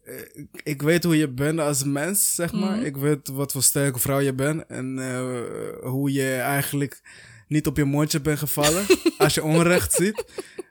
[0.04, 0.14] eh,
[0.62, 2.76] ik, weet hoe je bent als mens, zeg maar.
[2.76, 2.84] Mhm.
[2.84, 4.66] Ik weet wat voor sterke vrouw je bent.
[4.66, 7.00] En eh, hoe je eigenlijk
[7.48, 8.86] niet op je mondje bent gevallen
[9.18, 10.24] als je onrecht ziet.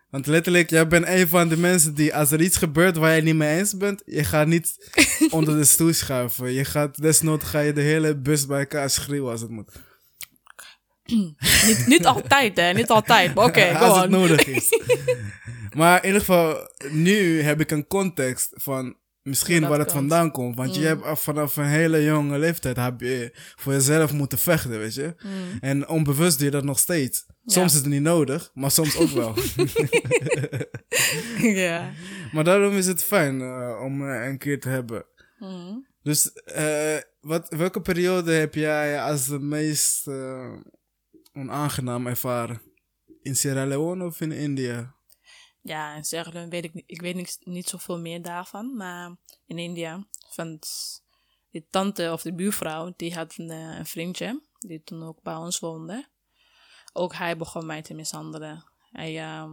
[0.10, 3.22] Want letterlijk, jij bent een van de mensen die als er iets gebeurt waar je
[3.22, 4.92] niet mee eens bent, je gaat niet
[5.30, 6.54] onder de stoel schuiven.
[6.54, 9.72] Je gaat, desnoods ga je de hele bus bij elkaar schreeuwen als het moet.
[11.08, 12.74] Niet, niet altijd, hè.
[12.74, 13.34] Niet altijd.
[13.36, 14.70] Maar oké, go Als het nodig is.
[15.78, 20.56] maar in ieder geval, nu heb ik een context van misschien waar het vandaan komt.
[20.56, 20.86] Want je Mm.
[20.88, 25.16] hebt af- vanaf een hele jonge leeftijd heb je voor jezelf moeten vechten, weet je.
[25.24, 25.58] Mm.
[25.60, 27.26] En onbewust doe je dat nog steeds.
[27.46, 29.34] Soms is het niet nodig, maar soms ook wel.
[31.64, 31.90] ja.
[32.32, 35.06] maar daarom is het fijn eh, om eh, een keer te hebben.
[35.40, 35.86] Mm.
[36.04, 40.54] Dus eh, wat, welke periode heb jij als de meest eh,
[41.38, 42.62] onaangenaam ervaren?
[43.22, 44.96] In Sierra Leone of in India?
[45.62, 48.76] Ja, in Sierra Leone weet ik niet, ik weet niet, niet zoveel meer daarvan.
[48.76, 50.60] Maar in India, van
[51.52, 55.36] die tante of de buurvrouw, die had een, eh, een vriendje, die toen ook bij
[55.36, 56.08] ons woonde.
[56.94, 58.66] Ook hij begon mij te mishandelen.
[58.92, 59.52] Hij, ehm,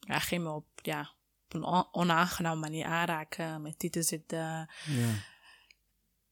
[0.00, 1.00] hij ging me op, ja,
[1.44, 4.70] op een on- onaangename manier aanraken, met tieten zitten.
[4.86, 5.14] Ja.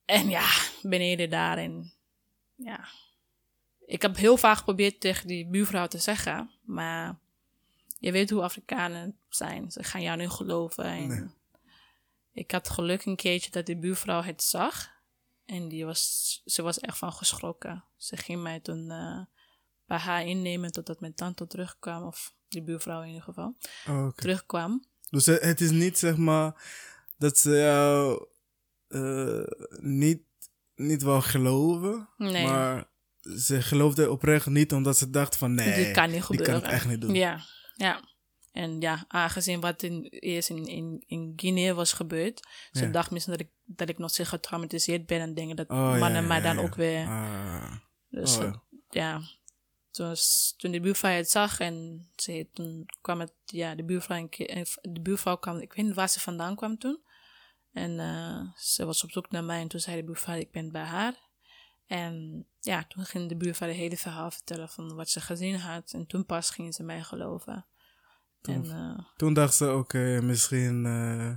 [0.04, 0.48] En ja,
[0.82, 1.58] beneden daar.
[1.58, 1.92] En
[2.54, 2.88] ja,
[3.86, 7.18] ik heb heel vaak geprobeerd tegen die buurvrouw te zeggen, maar
[7.98, 9.70] je weet hoe Afrikanen zijn.
[9.70, 10.84] Ze gaan jou niet geloven.
[10.84, 11.26] En Nee.
[12.32, 14.92] Ik had geluk een keertje dat die buurvrouw het zag.
[15.44, 17.84] En die was, ze was echt van geschrokken.
[17.96, 19.20] Ze ging mij toen eh,
[19.86, 22.02] bij haar innemen totdat mijn tante terugkwam.
[22.06, 23.56] Of die buurvrouw in ieder geval.
[23.88, 24.08] Oh.
[24.12, 24.84] Terugkwam.
[25.10, 26.62] Dus het het is niet zeg maar
[27.16, 28.26] dat ze jou
[28.88, 30.22] eh, niet,
[30.74, 32.46] niet wel geloven, Nee.
[32.46, 32.88] maar
[33.38, 36.54] ze geloofde oprecht niet omdat ze dacht van nee, Dit kan niet die gebeuren.
[36.54, 37.14] kan het echt niet doen.
[37.14, 37.40] Ja,
[37.74, 38.12] ja.
[38.52, 43.32] En ja, aangezien wat in, eerst in, in, in Guinea was gebeurd, ze dacht misschien
[43.36, 46.40] dat ik, dat ik nog steeds getraumatiseerd ben en denken dat Oh, mannen ja, mij
[46.40, 47.06] dan ook weer.
[47.06, 47.72] Ah,
[48.10, 48.54] Dus oh,
[48.90, 49.20] ja.
[49.90, 50.14] toen,
[50.56, 54.48] toen de buurvrouw het zag en ze, toen kwam het, ja, de buurvrouw, een keer,
[54.48, 57.02] eh, de buurvrouw kwam, ik weet niet waar ze vandaan kwam toen.
[57.72, 60.72] En eh, ze was op zoek naar mij en toen zei de buurvrouw, ik ben
[60.72, 61.14] bij haar.
[61.86, 65.92] En ja, toen ging de buurvrouw het hele verhaal vertellen van wat ze gezien had.
[65.92, 67.66] En toen pas gingen ze mij geloven.
[68.40, 71.30] Toen- En eh, Toen dacht ze eh, misschien eh,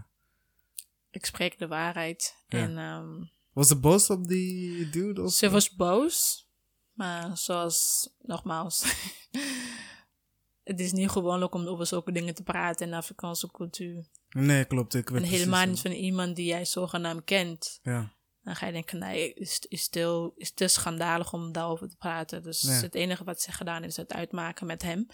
[1.11, 2.43] ik spreek de waarheid.
[2.47, 2.59] Ja.
[2.59, 6.45] En ehm, was ze boos op die dude of ze was boos.
[6.93, 8.83] Maar zoals, nogmaals,
[10.63, 14.05] het is niet gewoonlijk om over zulke dingen te praten in de Afrikaanse cultuur.
[14.29, 14.93] Nee, klopt.
[14.93, 17.79] Ik weet En helemaal niet van iemand die jij zogenaamd kent.
[17.83, 18.15] Ja.
[18.47, 22.43] Dan ga je denken, nee, is, is, te, is te schandalig om daarover te praten.
[22.43, 22.69] Dus Ja.
[22.71, 25.07] het enige wat ze gedaan heeft, is het uitmaken met hem.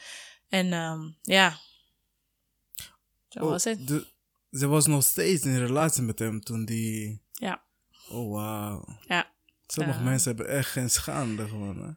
[0.50, 1.58] En ehm, ja,
[3.30, 3.88] zo Oh, was het.
[3.88, 4.08] de-
[4.52, 7.22] ze was nog steeds in relatie met hem toen die...
[7.32, 7.64] Ja,
[8.10, 8.98] Oh, wauw.
[9.08, 9.32] ja.
[9.68, 11.92] Sommige mensen hebben echt geen schaamte gewoon, hè.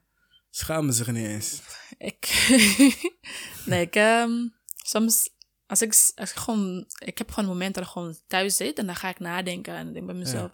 [0.50, 1.60] Schamen zich niet eens.
[1.98, 2.46] Ik,
[3.66, 5.28] nee, ik, ehm, soms,
[5.66, 8.86] als ik, als ik gewoon, ik heb gewoon momenten dat ik gewoon thuis zit en
[8.86, 10.52] dan ga ik nadenken en ik denk bij mezelf,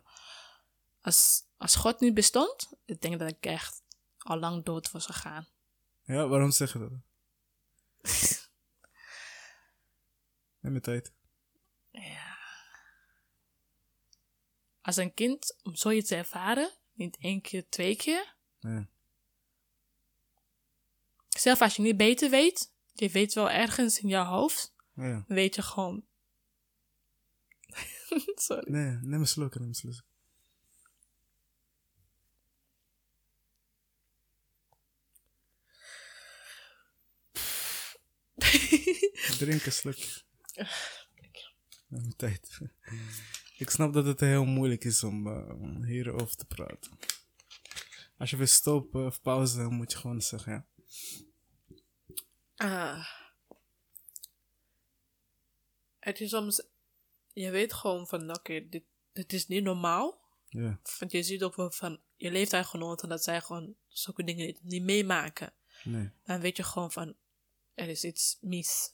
[1.02, 3.82] als, als God niet bestond, ik denk dat ik echt
[4.18, 5.46] al lang dood was gegaan.
[6.02, 6.90] Ja, waarom zeg je dat?
[10.60, 11.12] Neem je tijd.
[11.90, 12.36] Ja.
[14.82, 18.88] Als een kind, om zoiets te ervaren, niet één keer, twee keer, Ja.
[21.28, 25.24] zelfs als je niet beter weet, je weet wel ergens in je hoofd, ja.
[25.26, 26.06] weet je gewoon.
[28.34, 28.70] Sorry.
[28.72, 30.02] Nee, neem een slok, neem een slok.
[39.38, 39.96] Drink een slok.
[41.88, 42.58] Neem je tijd.
[43.56, 46.98] Ik snap dat het heel moeilijk is om eh, hierover te praten.
[48.18, 50.66] Als je wil stoppen of pauze, dan moet je gewoon zeggen, ja.
[52.56, 53.06] Ah.
[55.98, 56.66] Het is soms,
[57.32, 60.20] je weet gewoon van, oké, dit, dit is niet normaal.
[60.48, 64.62] Ja, Want je ziet ook wel van je leeftijdgenoten dat zij gewoon zulke dingen niet,
[64.62, 65.52] niet meemaken.
[65.84, 66.10] nee.
[66.24, 67.14] Dan weet je gewoon van,
[67.74, 68.92] er is iets mis.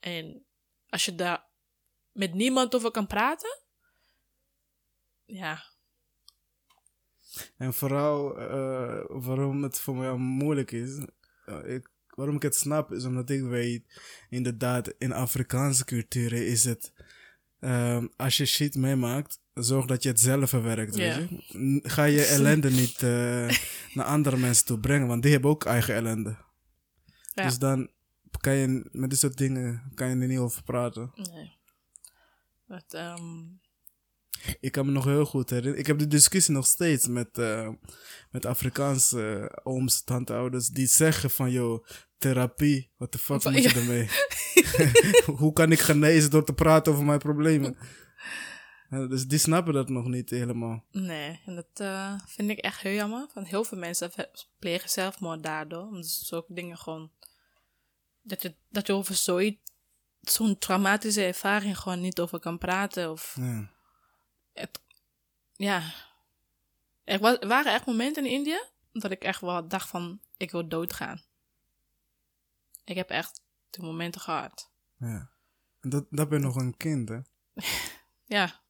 [0.00, 0.44] En
[0.88, 1.46] als je daar
[2.12, 3.58] met niemand over kan praten,
[5.24, 5.62] ja,
[7.56, 10.98] En vooral eh, waarom het voor mij moeilijk is.
[11.44, 13.84] eh, ik, waarom ik het snap is omdat ik weet,
[14.28, 16.92] inderdaad, in Afrikaanse culturen is het.
[17.60, 20.94] ehm, als je shit meemaakt, zorg dat je het zelf verwerkt.
[20.96, 21.80] Weet je?
[21.82, 23.58] Ga je ellende niet eh,
[23.96, 26.36] naar andere mensen toe brengen, want die hebben ook eigen ellende.
[27.34, 27.44] Ja.
[27.44, 27.90] Dus dan
[28.40, 31.10] kan je met dit soort dingen kan je er niet over praten.
[31.14, 31.56] nee.
[32.66, 33.44] Dat, ehm,
[34.60, 35.78] Ik kan me nog heel goed herinneren.
[35.80, 37.68] Ik heb de discussie nog steeds met, eh,
[38.30, 40.68] met Afrikaanse eh, ooms, tanteouders.
[40.68, 41.86] Die zeggen van, joh,
[42.18, 43.74] therapie, wat de fuck Van- moet je ja.
[43.80, 44.08] ermee?
[45.40, 47.76] Hoe kan ik genezen door te praten over mijn problemen?
[48.90, 50.84] Dus die snappen dat nog niet helemaal.
[50.90, 53.28] Nee, en dat eh, vind ik echt heel jammer.
[53.32, 54.10] Van heel veel mensen
[54.58, 55.82] plegen zelfmoord daardoor.
[55.86, 57.10] Omdat ze zulke dingen gewoon...
[58.28, 59.72] Dat je, dat je over zoiets,
[60.20, 63.10] zo'n traumatische ervaring gewoon niet over kan praten.
[63.10, 63.70] Of Ja.
[64.52, 64.80] het,
[65.52, 65.82] ja.
[67.04, 70.50] Er, wa- er waren echt momenten in India dat ik echt wel dacht van, ik
[70.50, 71.22] wil doodgaan.
[72.84, 74.70] Ik heb echt die momenten gehad.
[74.96, 75.30] ja.
[75.80, 77.18] En dat, dat ben nog een kind, hè?
[78.24, 78.60] Ja,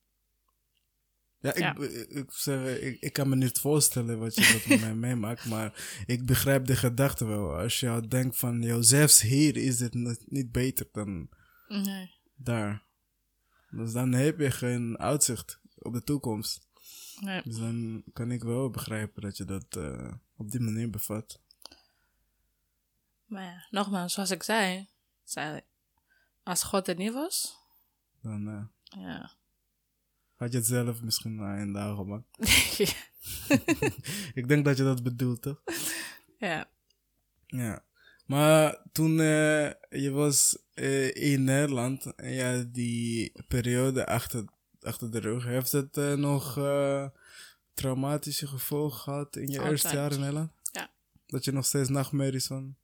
[1.40, 1.74] Ja, ik, Ja.
[2.08, 6.02] Ik, zeg, ik, ik kan me niet voorstellen wat je dat met mij meemaakt, maar
[6.06, 7.56] ik begrijp de gedachte wel.
[7.56, 11.28] Als je al denkt van, joh, zelfs hier is het niet, niet beter dan
[11.68, 12.14] nee.
[12.36, 12.82] daar.
[13.70, 16.66] Dus dan heb je geen uitzicht op de toekomst.
[17.20, 17.42] nee.
[17.44, 21.40] Dus dan kan ik wel begrijpen dat je dat eh, op die manier bevat.
[23.24, 24.88] Maar ja, nogmaals, zoals ik zei,
[25.24, 25.60] zei
[26.42, 27.56] als God er niet was,
[28.22, 29.37] Dan eh, ja.
[30.38, 32.26] Had je het zelf misschien in de ogen gemaakt.
[34.40, 35.62] ik denk dat je dat bedoelt, toch?
[36.38, 36.68] ja.
[37.46, 37.86] Ja.
[38.26, 44.44] Maar toen eh, je was eh, in Nederland en je had die periode achter,
[44.80, 46.52] achter de rug, heeft het eh, nog
[47.74, 49.70] traumatische gevolgen gehad in je Altijd.
[49.70, 50.52] eerste jaar in Nederland?
[50.72, 50.90] Ja.
[51.26, 52.76] Dat je nog steeds nachtmerries van...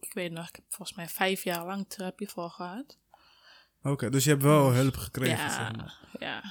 [0.00, 2.98] Ik weet nog, ik heb volgens mij vijf jaar lang therapie voor gehad.
[3.82, 5.98] Oké, dus je hebt wel hulp gekregen, ja, zeg maar.
[6.18, 6.42] ja.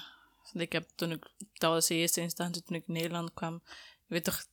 [0.44, 3.62] Want ik heb toen ik, dat was de eerste instantie toen ik in Nederland kwam,
[4.08, 4.46] je weet toch,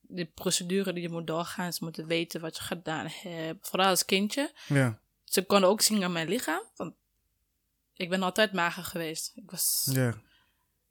[0.00, 3.68] de procedure die je moet doorgaan, ze moeten weten wat je gedaan hebt.
[3.68, 4.52] Vooral als kindje.
[4.68, 6.94] Ja, Ze konden ook zien aan mijn lichaam, want
[7.94, 9.32] ik ben altijd mager geweest.
[9.34, 10.14] Ik was ja.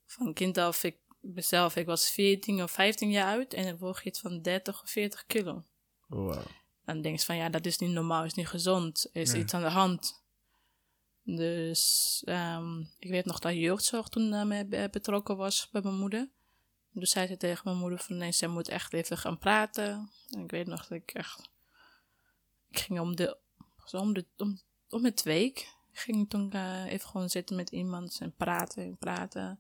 [0.06, 4.04] van kind af, ik mezelf, ik was 14 of 15 jaar oud en ik woog
[4.04, 5.64] iets van 30 of 40 kilo.
[6.08, 6.42] Wow.
[6.86, 9.38] Dan denk je van ja, dat is niet normaal, is niet gezond, er is Ja.
[9.38, 10.21] iets aan de hand.
[11.36, 16.30] Dus ehm, ik weet nog dat jeugdzorg toen uh, mee betrokken was bij mijn moeder.
[16.94, 20.10] Toen zei ze tegen mijn moeder van nee, zij moet echt even gaan praten.
[20.30, 21.50] En ik weet nog dat ik echt...
[22.70, 23.38] Ik ging om de...
[23.86, 27.70] Zo om, de om, om het week ging ik toen eh, even gewoon zitten met
[27.70, 29.60] iemand en praten en praten.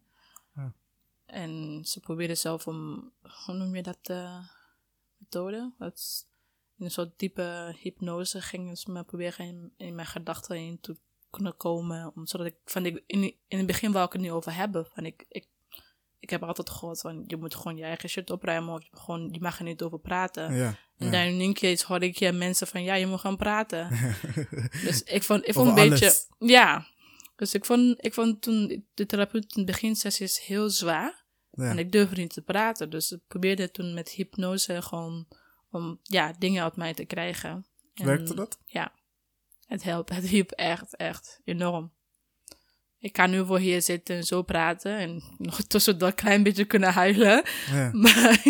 [0.55, 0.73] Ja.
[1.25, 3.11] En ze probeerde zelf om...
[3.45, 3.97] Hoe noem je dat?
[4.01, 4.47] eh,
[5.17, 5.71] methode?
[5.77, 6.25] Dat is
[6.77, 10.97] in een soort diepe hypnose gingen ze me proberen in, in mijn gedachten in te
[11.31, 12.11] kunnen komen.
[12.15, 14.85] Om, zodat ik, van ik in, in het begin wou ik het niet over hebben.
[14.85, 15.45] Van ik, ik,
[16.19, 18.73] ik heb altijd gehoord van je moet gewoon je eigen shit opruimen.
[18.73, 20.53] Of je, gewoon, je mag er niet over praten.
[20.53, 20.75] Ja.
[20.97, 23.89] En daar in één keer hoorde ik ja, mensen van ja, je moet gaan praten.
[24.85, 26.13] dus ik vond, ik vond Over een beetje.
[26.39, 26.87] Ja.
[27.35, 31.25] Dus ik vond, ik vond toen de therapeut in de beginsessies heel zwaar.
[31.51, 31.69] ja.
[31.69, 32.89] En ik durfde niet te praten.
[32.89, 35.27] Dus ik probeerde toen met hypnose gewoon
[35.71, 37.65] om ja, dingen uit mij te krijgen.
[37.93, 38.59] En Werkte dat?
[38.65, 38.91] Ja.
[39.71, 40.09] Het helpt.
[40.09, 41.91] Het hielp echt, echt enorm.
[42.99, 44.97] Ik kan nu voor hier zitten en zo praten.
[44.97, 47.43] En nog tussendoor een klein beetje kunnen huilen.
[47.71, 47.91] Ja.
[48.03, 48.45] Maar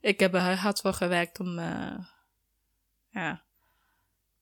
[0.00, 1.98] ik heb er hard voor gewerkt om, eh,
[3.08, 3.42] ja,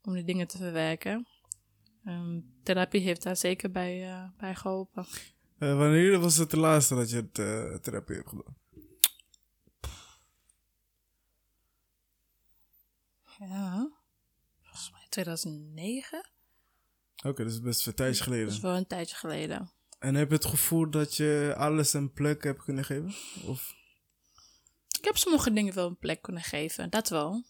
[0.02, 1.26] om die dingen te verwerken.
[2.04, 5.06] Ehm, therapie heeft daar zeker bij, eh, bij geholpen.
[5.58, 8.56] Eh, wanneer was het de laatste dat je het therapie hebt gedaan?
[13.38, 13.97] Ja,
[15.10, 16.30] volgens mij 2009.
[17.24, 18.44] Oké, dus best een tijdje geleden.
[18.46, 19.72] Dat is wel een tijdje geleden.
[19.98, 23.14] En heb je het gevoel dat je alles een plek hebt kunnen geven?
[23.46, 23.74] Of?
[24.98, 27.44] Ik heb sommige dingen wel een plek kunnen geven, dat wel.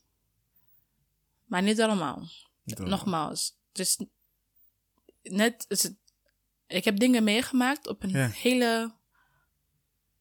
[1.45, 2.29] Maar niet allemaal.
[2.65, 2.99] Niet allemaal.
[2.99, 4.01] Nogmaals, is
[5.23, 5.97] net, is het,
[6.67, 8.29] ik heb dingen meegemaakt op een Ja.
[8.29, 8.97] hele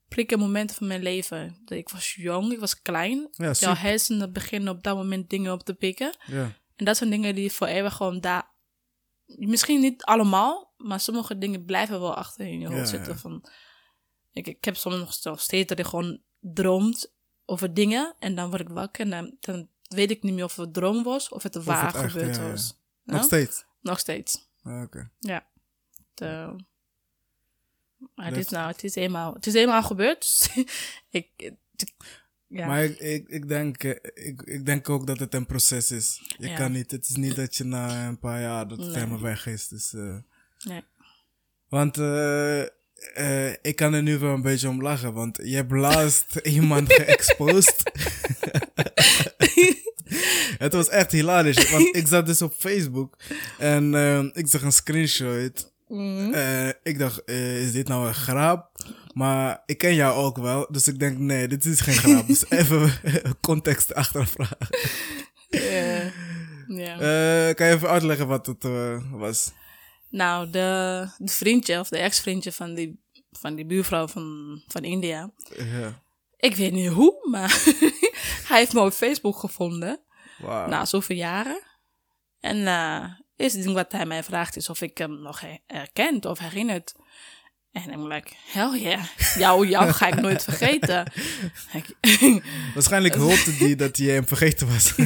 [0.07, 1.61] plikke momenten van mijn leven.
[1.65, 3.27] Ik was jong, ik was klein.
[3.31, 6.17] Ja, Jouw hersenen beginnen op dat moment dingen op te pikken.
[6.25, 6.55] Ja.
[6.77, 8.49] En dat zijn dingen die voor eeuwig gewoon daar...
[9.25, 13.13] Misschien niet allemaal, maar sommige dingen blijven wel achter in je hoofd Ja, zitten.
[13.13, 13.19] ja.
[13.19, 13.43] Van,
[14.31, 17.13] ik, ik heb soms nog steeds dat ik gewoon droomt
[17.45, 18.15] over dingen.
[18.19, 20.71] En dan word ik wakker en dan, dan weet ik niet meer of het een
[20.71, 22.49] droom was of het het waar gebeurd ja.
[22.49, 22.77] was.
[23.03, 23.65] Nog steeds?
[23.81, 24.47] Nog steeds.
[24.63, 25.09] Ah, Oké.
[25.19, 25.45] Ja.
[26.13, 26.55] De,
[28.15, 30.19] maar het Dat- is, nou, het is eenmaal, het is eenmaal gebeurd.
[30.19, 30.65] dus
[31.09, 31.51] ik,
[32.47, 32.67] ja.
[32.67, 33.91] Maar ik, ik, ik, denk, eh,
[34.27, 36.21] ik, ik denk ook dat het een proces is.
[36.37, 36.55] Je Ja.
[36.55, 38.95] kan niet, het is niet dat je na een paar jaar dat het Nee.
[38.97, 39.67] helemaal weg is.
[39.67, 40.15] Dus, eh,
[40.63, 40.81] nee.
[41.69, 42.61] want eh,
[43.61, 47.75] ik kan er nu wel een beetje om lachen, want je hebt laatst iemand geëxposed.
[50.57, 53.17] het was echt hilarisch, want ik zat dus op Facebook
[53.57, 53.93] en
[54.33, 55.73] ik zag een screenshot.
[56.31, 58.71] Eh, ik dacht, is dit nou een grap?
[59.17, 62.27] Maar ik ken jou ook wel, dus ik denk, nee, dit is geen grap.
[62.27, 62.91] dus even
[63.41, 64.67] context achtervragen.
[65.49, 66.11] Ja.
[66.67, 66.93] ja.
[66.93, 69.51] Eh, kan je even uitleggen wat het eh, was?
[70.09, 72.99] Nou, de, de vriendje of de ex-vriendje van die,
[73.31, 75.31] van die buurvrouw van, van India.
[75.57, 76.01] Ja.
[76.37, 77.63] Ik weet niet hoe, maar
[78.47, 79.99] hij heeft me op Facebook gevonden.
[80.37, 80.67] Wauw.
[80.67, 81.61] Na zoveel jaren.
[82.39, 83.03] En eh
[83.37, 86.95] eerste ding wat hij mij vraagt is of ik hem nog her- herkent of herinnert.
[87.85, 89.01] En ik ben like, hell yeah.
[89.37, 91.11] Jou, jou ga ik nooit vergeten.
[92.73, 94.93] Waarschijnlijk hoopte hij dat hij hem vergeten was.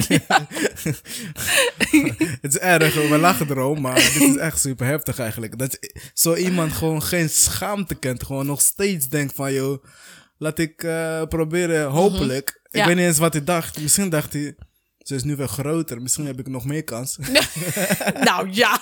[2.42, 5.58] het is erg, we lachen erom, maar dit is echt super heftig eigenlijk.
[5.58, 5.78] Dat
[6.14, 9.84] zo iemand gewoon geen schaamte kent, gewoon nog steeds denkt van, joh,
[10.38, 12.48] laat ik eh, proberen, hopelijk.
[12.62, 12.80] Ik Mhm.
[12.80, 12.86] Ja.
[12.86, 13.80] weet niet eens wat hij dacht.
[13.80, 14.54] Misschien dacht hij,
[14.98, 17.18] ze is nu wel groter, misschien heb ik nog meer kans.
[18.20, 18.80] nou ja.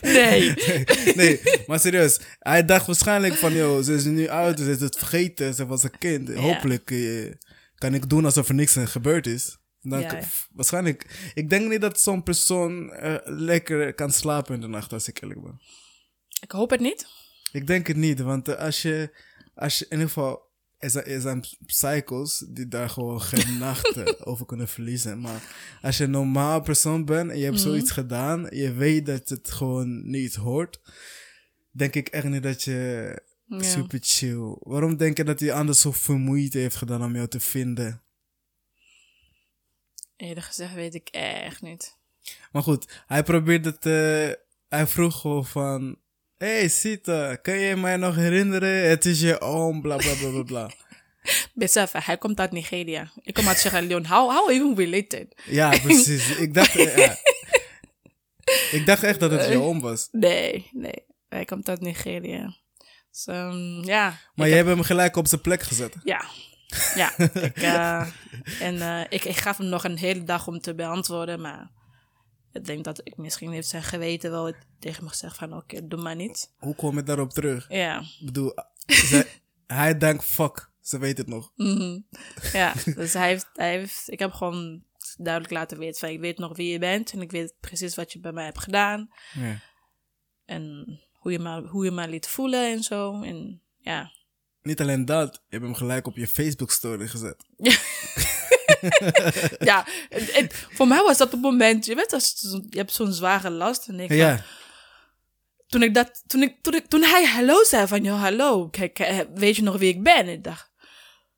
[0.00, 0.54] Nee.
[1.20, 2.20] nee, maar serieus.
[2.38, 5.82] Hij dacht waarschijnlijk van, joh, ze is nu oud, ze is het vergeten, ze was
[5.82, 6.34] een kind.
[6.34, 7.32] Hopelijk eh,
[7.74, 9.56] kan ik doen alsof er niks gebeurd is.
[9.80, 10.22] Dan Ja, ja.
[10.52, 15.08] Waarschijnlijk, ik denk niet dat zo'n persoon eh, lekker kan slapen in de nacht, als
[15.08, 15.60] ik eerlijk ben.
[16.40, 17.06] Ik hoop het niet.
[17.52, 19.16] Ik denk het niet, want eh, als je,
[19.54, 20.51] als je in ieder geval,
[20.82, 25.20] er zijn, psychos die daar gewoon geen nachten over kunnen verliezen.
[25.20, 25.42] Maar
[25.82, 29.50] als je een normaal persoon bent en je hebt zoiets gedaan, je weet dat het
[29.50, 30.80] gewoon niet hoort,
[31.70, 33.62] denk ik echt niet dat je Ja.
[33.62, 34.56] super chill.
[34.58, 38.02] Waarom denk je dat hij anders zoveel moeite heeft gedaan om jou te vinden?
[40.16, 41.96] Eerlijk gezegd weet ik echt niet.
[42.52, 43.86] Maar goed, hij probeerde het.
[43.86, 45.98] eh, hij vroeg gewoon van.
[46.42, 48.88] Hey Sita, kan je mij nog herinneren?
[48.88, 50.70] Het is je oom, bla bla bla bla bla.
[51.54, 53.10] Besef, hij komt uit Nigeria.
[53.22, 54.08] Ik kom uit Sierra Leone.
[54.08, 55.42] How, how even related?
[55.44, 56.36] ja, precies.
[56.36, 57.16] Ik dacht, eh, ja.
[58.78, 60.08] ik dacht echt dat het je oom was.
[60.12, 61.04] Nee, nee.
[61.28, 62.56] Hij komt uit Nigeria.
[63.10, 64.18] Dus, ehm, ja.
[64.34, 65.94] Maar je hebt hem gelijk op zijn plek gezet.
[66.04, 66.24] Ja.
[66.94, 67.18] Ja.
[67.18, 68.06] ik, eh,
[68.60, 71.70] en eh, ik, ik gaf hem nog een hele dag om te beantwoorden, maar
[72.52, 76.00] ik denk dat ik misschien heeft zijn geweten wel tegen me gezegd van oké, doe
[76.02, 76.52] maar niet.
[76.58, 77.66] Hoe kom je daarop terug?
[77.68, 78.00] Ja.
[78.00, 78.52] Ik bedoel,
[78.86, 79.26] ze-
[79.66, 81.52] hij denkt, fuck, ze weet het nog.
[81.56, 82.00] Mhm.
[82.52, 84.84] Ja, dus hij heeft, hij heeft, ik heb gewoon
[85.16, 88.12] duidelijk laten weten van ik weet nog wie je bent en ik weet precies wat
[88.12, 89.60] je bij mij hebt gedaan Ja.
[90.44, 93.22] en hoe je me, hoe je me liet voelen en zo.
[93.22, 94.12] En ja,
[94.62, 97.44] Niet alleen dat, je hebt hem gelijk op je Facebook-story gezet.
[99.70, 99.86] ja
[100.48, 102.34] voor mij was dat op het moment, je weet, als,
[102.70, 104.44] je hebt zo'n zware last en ik Ja,
[105.72, 108.98] toen ik dat, toen ik, toen ik, toen hij hallo zei van, joh, hallo, kijk,
[108.98, 110.16] eh, weet je nog wie ik ben?
[110.16, 110.70] En ik dacht,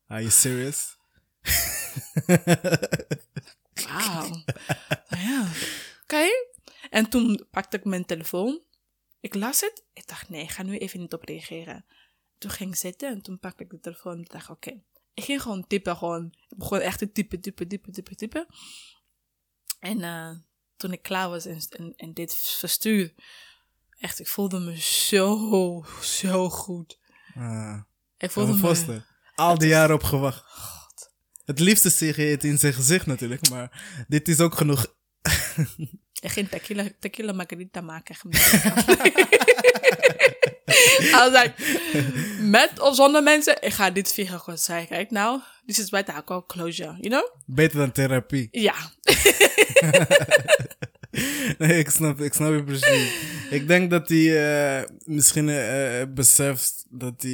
[0.07, 0.97] are you serious?
[3.87, 4.43] wauw,
[5.07, 5.47] ja,
[6.03, 6.27] oké.
[6.89, 8.61] En toen pakte ik mijn telefoon,
[9.19, 11.85] ik las het, ik dacht, nee, ik ga nu even niet op reageren.
[12.37, 14.81] Toen ging ik zitten en toen pakte ik de telefoon en dacht, oké.
[15.15, 18.45] Ik ging gewoon typen, gewoon, ik begon echt te typen, typen, typen, typen, typen.
[19.79, 20.31] En eh,
[20.75, 23.13] toen ik klaar was en, en, en dit verstuur,
[23.99, 26.99] echt, ik voelde me zo, zo goed.
[27.35, 27.81] Ah.
[28.17, 29.01] Ik voelde de me...
[29.35, 30.43] Al die jaren op gewacht.
[31.45, 34.85] Het liefste zeg je het in zijn gezicht natuurlijk, maar dit is ook genoeg.
[36.21, 38.15] Ik ging tequila, tequila margarita maken.
[40.99, 41.53] I was like,
[42.41, 44.87] met of zonder mensen, ik ga dit via gewoon zeggen.
[44.87, 47.29] Kijk nou, this is what I call closure, you know?
[47.45, 48.47] Beter dan therapie.
[48.51, 48.75] Ja.
[51.57, 53.13] Nee, ik snap, ik snap je precies.
[53.49, 54.25] Ik denk dat hij
[54.79, 57.31] eh, misschien eh, beseft dat hij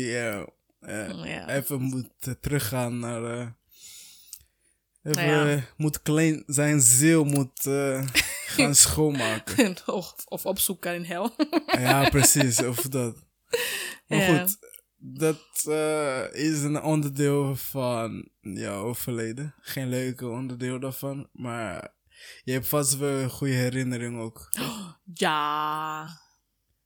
[1.24, 1.48] Ja.
[1.50, 3.56] even moet teruggaan naar.
[5.04, 5.64] even, ja.
[5.78, 7.66] moet klein, zijn ziel moet
[8.52, 9.76] gaan schoonmaken.
[9.86, 11.36] of, of opzoeken in hel.
[11.88, 13.16] ja, precies, of dat.
[14.08, 14.40] Maar Ja.
[14.40, 14.58] goed,
[14.98, 19.56] dat eh, is een onderdeel van jouw verleden.
[19.62, 21.94] Geen leuke onderdeel daarvan, maar
[22.44, 24.50] je hebt vast wel een goede herinnering ook.
[25.14, 26.08] ja.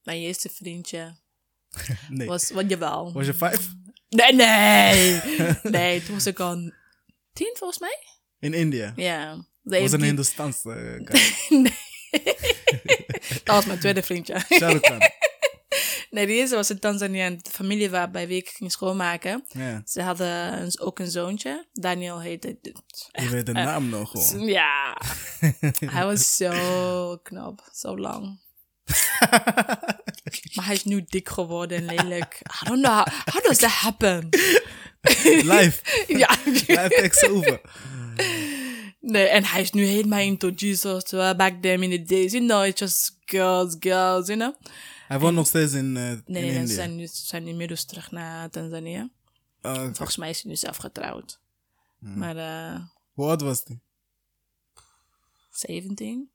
[0.03, 1.15] Mijn eerste vriendje
[2.09, 2.27] Nee.
[2.27, 3.13] was, wat jawel.
[3.13, 3.69] Was je vijf?
[4.09, 5.21] Nee, nee.
[5.63, 6.71] nee, toen was ik al
[7.33, 7.97] tien volgens mij.
[8.39, 8.93] In India?
[8.95, 9.45] Ja.
[9.81, 11.21] Was een Die- Hindoestaanse uh, guy.
[11.61, 11.83] Nee.
[13.43, 14.41] Dat was mijn tweede vriendje.
[16.09, 17.29] Nee, de eerste was in Tanzania.
[17.29, 19.45] De familie waar, bij wie ik ging schoonmaken.
[19.49, 21.67] Ja, Ze hadden een- ook een zoontje.
[21.73, 22.57] Daniel heette...
[23.11, 24.45] je weet de naam nog gewoon.
[24.47, 24.97] Ja.
[25.85, 27.69] hij was zo knap.
[27.73, 28.39] Zo lang.
[30.55, 32.41] maar hij is nu dik geworden en lelijk.
[32.61, 32.93] I don't know.
[32.95, 34.27] How, how does that happen?
[35.23, 36.03] Live.
[36.07, 36.35] ja.
[36.45, 37.61] Live takes over.
[39.07, 41.03] Nee, en hij is nu helemaal into Jesus.
[41.03, 44.55] Terwijl back then in the days, you know, it's just girls, girls, you know.
[45.07, 46.75] Hij woont nog steeds in, eh, in Nee, nee, ze India.
[46.75, 49.09] zijn, nu, zijn inmiddels terug naar Tanzania.
[49.61, 49.95] Oh, oké.
[49.95, 51.39] Volgens mij is hij nu zelf getrouwd.
[51.99, 52.79] Maar eh
[53.13, 53.79] Hoe oud was hij?
[55.51, 56.29] 17?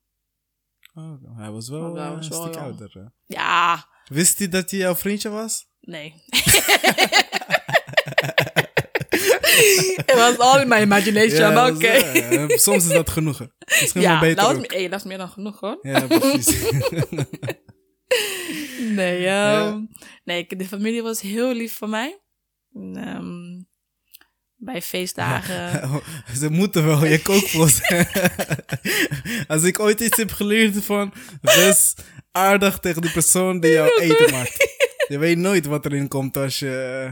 [0.94, 2.90] Oh, hij was wel, wel, eh, was een stuk ouder.
[2.92, 3.34] hè.
[3.36, 5.66] Ja, Wist hij dat hij jouw vriendje was?
[5.80, 6.14] nee.
[10.06, 11.86] Het was all in my imagination, maar oké.
[11.86, 13.38] eh, soms is dat genoeg.
[13.80, 15.78] Misschien wel Ja, beter dat was, hey, dat is meer dan genoeg hoor.
[15.82, 16.56] Ja, precies.
[18.80, 19.78] Nee, ehm,
[20.24, 22.20] nee, de familie was heel lief voor mij.
[22.94, 23.62] Ehm,
[24.56, 25.90] bij feestdagen.
[26.40, 27.94] Ze moeten wel je kookpost.
[29.48, 31.94] Als ik ooit iets heb geleerd van, wees
[32.32, 34.68] aardig tegen die persoon die jouw eten maakt.
[35.08, 37.08] Je weet nooit wat erin komt als je...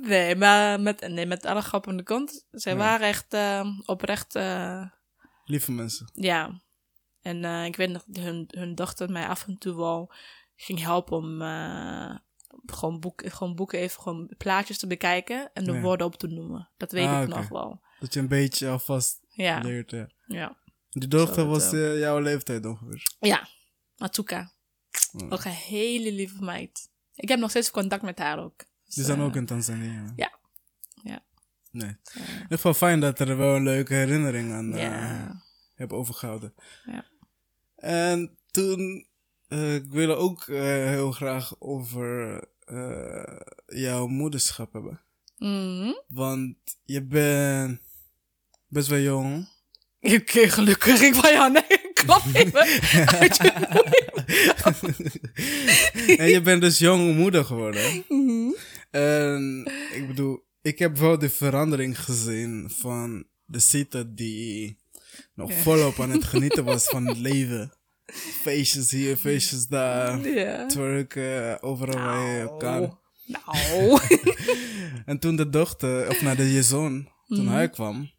[0.00, 2.46] Nee, maar met, nee, met alle grap aan de kant.
[2.50, 2.78] Zij Ja.
[2.78, 4.86] waren echt ehm, oprecht, eh,
[5.44, 6.10] Lieve mensen.
[6.14, 6.60] ja.
[7.20, 10.12] En eh, ik weet nog, dat hun, hun dochter mij af en toe wel
[10.56, 12.16] ging helpen om eh,
[12.66, 15.80] gewoon, boek, gewoon boeken even, gewoon plaatjes te bekijken en de Ja.
[15.80, 16.68] woorden op te noemen.
[16.76, 17.80] Dat weet Ah, ik nog wel.
[18.00, 19.90] Dat je een beetje alvast Ja, leert.
[19.90, 20.06] Ja.
[20.26, 20.56] ja.
[20.90, 23.02] Die dochter Zo, was jouw leeftijd ongeveer.
[23.20, 23.48] Ja,
[23.96, 24.52] Matuka.
[25.12, 25.26] Ja.
[25.28, 26.90] Ook een hele lieve meid.
[27.14, 28.64] Ik heb nog steeds contact met haar ook.
[28.86, 30.12] Dus, Die zijn eh, ook in Tanzania.
[30.16, 30.34] ja.
[31.02, 31.22] Ja.
[31.70, 31.88] Nee.
[32.14, 35.30] In ieder geval fijn dat er wel een leuke herinnering aan eh,
[35.74, 36.54] heb overgehouden.
[36.84, 37.04] Ja.
[37.76, 39.06] En toen,
[39.48, 42.40] eh, ik wil ook heel graag over
[43.66, 45.00] jouw moederschap hebben.
[45.38, 45.92] Mhm.
[46.08, 47.80] Want je bent
[48.68, 49.48] best wel jong.
[50.00, 51.00] Oké, gelukkig.
[51.00, 51.62] Ik van ja, nee,
[52.04, 52.60] klap even.
[53.06, 53.50] uit je
[56.18, 58.04] en je bent dus jong moeder geworden.
[58.08, 58.50] Mhm.
[58.90, 59.64] En
[59.94, 64.78] ik bedoel, ik heb wel de verandering gezien van de Sita die
[65.34, 65.56] nog Ja.
[65.56, 67.72] volop aan het genieten was van het leven.
[68.42, 70.28] Feestjes hier, feestjes daar.
[70.28, 70.66] Ja.
[70.66, 72.98] Twerken, overal waar je kan.
[73.26, 73.98] Nou.
[75.06, 77.52] En toen de dochter, of nou, de, je zoon, toen Mhm.
[77.54, 78.10] hij kwam.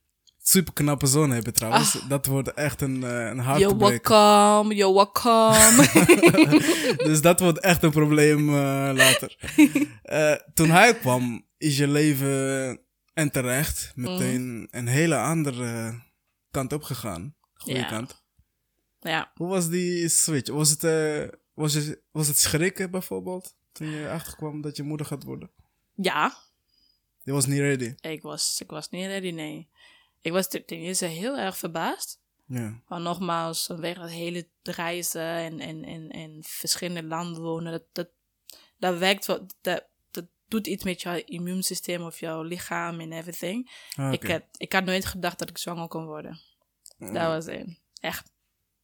[0.50, 2.00] Super knappe zoon hebben trouwens.
[2.08, 4.10] Dat wordt echt een, eh, een You're breken.
[4.12, 5.88] welcome, you're welcome.
[7.10, 9.36] dus dat wordt echt een probleem eh, later.
[10.08, 12.80] Eh, toen hij kwam, is je leven
[13.14, 15.94] en terecht meteen een hele andere
[16.52, 17.36] kant op gegaan.
[17.54, 17.86] Goede Ja.
[17.86, 18.24] kant.
[19.00, 19.32] ja.
[19.36, 20.52] Hoe was die switch?
[20.52, 20.82] Was het,
[21.54, 23.56] was je, was het schrikken bijvoorbeeld?
[23.72, 25.50] Toen je achterkwam dat je moeder gaat worden?
[25.96, 26.38] ja,
[27.24, 27.94] Je was niet ready.
[28.02, 29.70] ik was, ik was niet ready, nee.
[30.22, 32.20] Ik was ten eerste heel erg verbaasd.
[32.46, 32.82] Ja.
[32.88, 38.10] Maar nogmaals, vanwege het hele reizen en, en, en, en verschillende landen wonen, dat, dat,
[38.78, 43.72] dat werkt wel, dat, dat doet iets met jouw immuunsysteem of jouw lichaam en everything.
[43.96, 46.40] Ah, Ik, had, ik had nooit gedacht dat ik zwanger kon worden.
[46.98, 47.80] Dat was het.
[48.00, 48.32] Echt.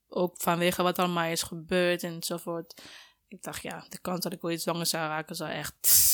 [0.07, 2.81] Ook vanwege wat allemaal is gebeurd enzovoort.
[3.27, 6.11] Ik dacht, ja, de kans dat ik ooit zwanger zou raken zou echt...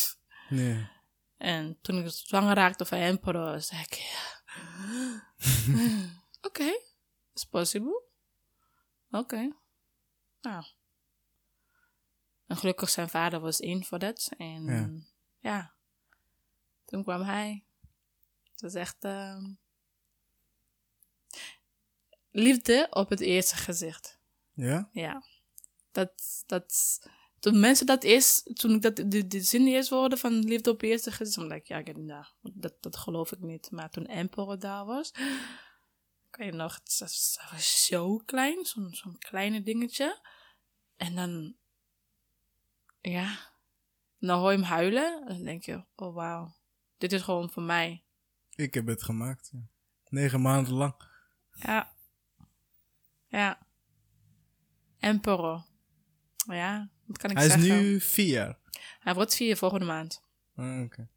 [0.50, 0.88] Nee.
[1.38, 4.39] En toen ik zwanger raakte van Emperor, zei ik, ja.
[6.48, 6.80] Oké,
[7.34, 8.02] it's possible.
[9.12, 9.56] Oké.
[10.42, 10.64] Nou.
[12.48, 14.32] En gelukkig zijn vader was in voor dat.
[14.38, 14.90] En Ja.
[15.40, 15.74] ja.
[16.86, 17.64] Toen kwam hij.
[18.52, 19.04] Het was echt...
[19.04, 19.54] ehm,
[22.32, 24.20] liefde op het eerste gezicht.
[24.54, 24.90] Ja?
[24.92, 25.24] Ja.
[25.92, 27.00] Dat, dat,
[27.40, 30.82] toen mensen dat eerst, toen ik dat, de, de zin eerst hoorde van liefde op
[30.82, 33.72] eerste gezicht, dan dacht ik, ja, nou, dat, dat geloof ik niet.
[33.72, 35.12] Maar toen Emperor daar was,
[36.30, 37.00] kan je nog, het
[37.50, 40.28] was zo klein, zo'n zo'n kleine dingetje.
[40.96, 41.56] En dan,
[43.02, 43.38] ja,
[44.18, 45.22] dan hoor je hem huilen.
[45.22, 46.56] En dan denk je, oh wauw,
[46.98, 48.04] dit is gewoon voor mij.
[48.56, 49.50] Ik heb het gemaakt.
[49.54, 49.68] Ja.
[50.10, 50.96] Negen maanden lang.
[51.52, 51.94] Ja.
[53.28, 53.68] Ja.
[55.00, 55.68] Emperor.
[56.48, 58.58] Ja, wat kan ik Hij is nu vier.
[59.00, 60.22] Hij wordt vier volgende maand.
[60.56, 61.08] Ah, oké.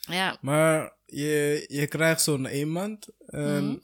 [0.00, 0.36] Ja.
[0.40, 3.08] Maar je, je krijgt zo'n iemand.
[3.26, 3.76] En Mhm.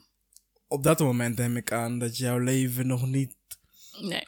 [0.69, 3.35] op dat moment neem ik aan dat jouw leven nog niet...
[4.01, 4.27] Nee.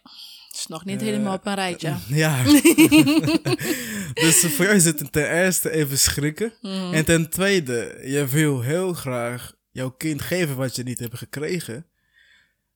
[0.48, 1.96] Het is nog niet Eh, helemaal op een rijtje.
[2.24, 2.42] Ja.
[4.24, 6.52] dus voor jou is het ten eerste even schrikken.
[6.60, 6.92] Mhm.
[6.94, 11.86] En ten tweede, je wil heel graag jouw kind geven wat je niet hebt gekregen.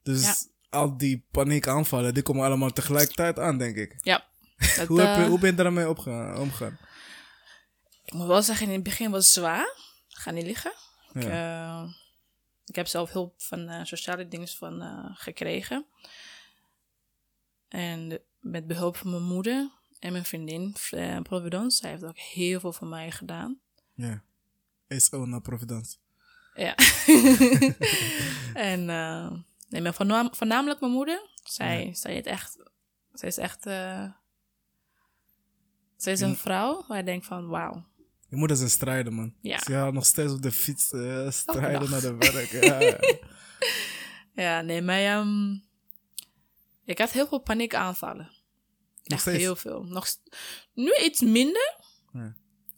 [0.03, 0.35] Dus Ja.
[0.79, 3.95] al die paniekaanvallen, die komen allemaal tegelijkertijd aan, denk ik.
[4.01, 4.31] Ja.
[4.77, 6.79] Dat, Hoe, heb je, eh, hoe ben je daarmee omgegaan?
[8.05, 9.77] Ik moet wel zeggen, in het begin was het zwaar.
[10.09, 10.73] Ga niet liggen.
[11.13, 11.83] Ik, Ja.
[11.83, 11.91] eh,
[12.67, 14.83] ik heb zelf hulp van eh, sociale dingen van
[15.15, 15.87] gekregen.
[17.69, 20.77] En met behulp van mijn moeder en mijn vriendin,
[21.23, 21.77] Providence.
[21.77, 23.61] Zij heeft ook heel veel voor mij gedaan.
[23.95, 24.23] Ja.
[24.89, 25.97] SO naar Providence.
[26.55, 26.75] Ja.
[28.71, 28.85] en
[29.69, 29.95] nee, maar
[30.35, 31.29] voornamelijk mijn moeder.
[31.45, 32.57] Zij, zij, heeft echt,
[33.13, 33.67] zij is echt.
[36.03, 37.85] Zij is een vrouw waar je denkt van wauw.
[38.29, 39.35] Je moet als een strijder, man.
[39.41, 39.59] Ja.
[39.59, 42.51] Ze gaat nog steeds op de fiets eh, strijden naar de werk.
[44.35, 45.53] Ja, nee, maar ehm,
[46.85, 48.31] Ik had heel veel paniekaanvallen.
[49.05, 49.39] Nog steeds?
[49.39, 49.83] heel veel.
[49.85, 50.07] Nog,
[50.75, 51.75] nu iets minder,
[52.13, 52.35] Ja.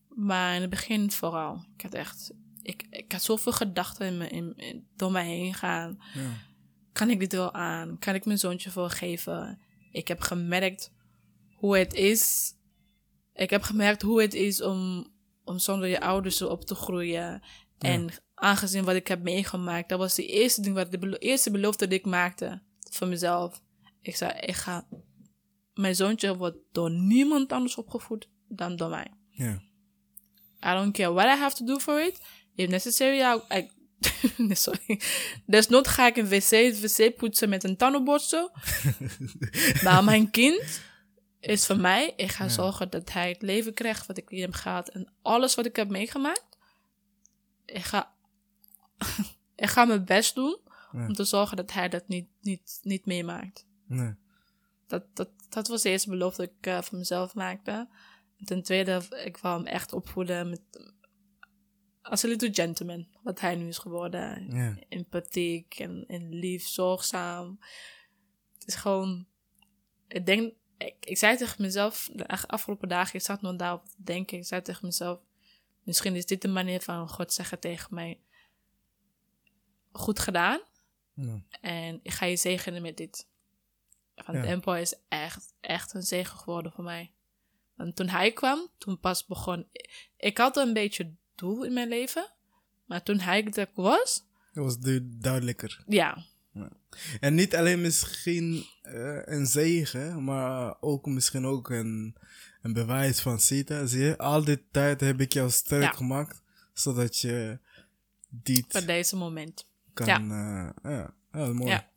[0.09, 1.65] maar in het begin vooral.
[1.77, 2.33] Ik had echt...
[2.63, 5.99] Ik, ik had zoveel gedachten in me, in, in- door mij heen gaan.
[6.15, 6.31] Ja.
[6.93, 7.99] Kan ik dit wel aan?
[7.99, 9.61] Kan ik mijn zoontje wel geven?
[9.91, 10.93] Ik heb gemerkt
[11.55, 12.53] hoe het is.
[13.35, 15.07] Ik heb gemerkt hoe het is om,
[15.45, 17.43] om zonder je ouders zo op te groeien.
[17.79, 21.51] En aangezien wat ik heb meegemaakt, dat was de eerste ding, wat de belo- eerste
[21.51, 23.63] belofte die ik maakte voor mezelf.
[24.01, 24.87] Ik zei, ik ga,
[25.75, 29.11] mijn zoontje wordt door niemand anders opgevoed dan door mij.
[29.31, 29.63] Ja.
[30.67, 32.21] I don't care what I have to do for it.
[32.55, 33.59] If necessary, I...
[33.59, 33.71] I
[34.37, 35.01] nee, sorry.
[35.47, 38.51] Desnoods ga ik een wc, wc poetsen met een tandenborstel.
[39.85, 40.81] maar mijn kind
[41.51, 42.13] is voor mij.
[42.17, 44.89] Ik ga zorgen dat hij het leven krijgt wat ik in hem gehad.
[44.89, 46.59] En alles wat ik heb meegemaakt.
[47.65, 48.13] Ik ga,
[49.57, 50.59] ik ga mijn best doen
[50.93, 51.07] Ja.
[51.07, 53.67] om te zorgen dat hij dat niet, niet, niet meemaakt.
[53.87, 54.15] Nee.
[54.87, 57.89] Dat, dat, dat was de eerste belofte die ik eh, voor mezelf maakte.
[58.39, 60.61] En ten tweede, ik wou hem echt opvoeden met,
[62.03, 63.07] als een little gentleman.
[63.23, 64.51] Wat hij nu is geworden.
[64.51, 64.77] Ja.
[64.89, 67.59] Empathiek en, en lief, zorgzaam.
[68.55, 69.27] Het is gewoon...
[70.09, 70.53] Ik denk...
[70.79, 74.39] Ik, ik zei tegen mezelf, de afgelopen dagen, ik zat nog daarop te denken.
[74.39, 75.21] Ik zei tegen mezelf,
[75.83, 78.21] misschien is dit de manier van God zeggen tegen mij.
[79.93, 80.61] Goed gedaan.
[81.15, 81.43] Ja.
[81.61, 83.27] En ik ga je zegenen met dit.
[84.15, 84.45] Want Ja.
[84.45, 87.13] Empire is echt, echt een zegen geworden voor mij.
[87.75, 89.67] Want toen hij kwam, toen pas begon...
[90.17, 92.33] Ik had een beetje doel in mijn leven.
[92.85, 95.83] Maar toen hij er was, Dat was du- duidelijker.
[95.87, 96.25] ja.
[97.21, 102.17] En niet alleen misschien eh, een zegen, maar ook misschien ook een,
[102.63, 103.87] een bewijs van Sita.
[103.87, 105.93] Zie je, al die tijd heb ik jou sterk Ja.
[105.93, 107.59] gemaakt, zodat je
[108.29, 109.67] dit Voor deze moment.
[109.93, 110.07] kan.
[110.07, 110.19] Ja.
[110.19, 111.15] Ja, ja.
[111.33, 111.71] ja mooi.
[111.71, 111.89] Ja.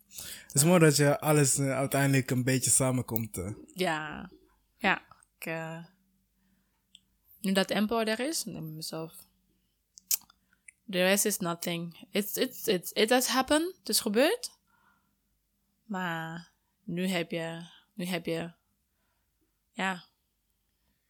[0.46, 3.38] Het is mooi dat je alles eh, uiteindelijk een beetje samenkomt.
[3.38, 3.50] eh.
[3.74, 4.30] Ja.
[4.76, 5.02] Ja.
[5.38, 5.84] Ik, eh,
[7.40, 9.12] nu dat Empire er is, denk ik mezelf...
[10.90, 12.06] The rest is nothing.
[12.10, 13.76] It's, it's, it's, it has happened.
[13.78, 14.50] Het is gebeurd.
[15.84, 16.50] Maar
[16.88, 17.66] nu heb je...
[17.94, 18.52] Nu heb je...
[19.72, 20.04] Ja.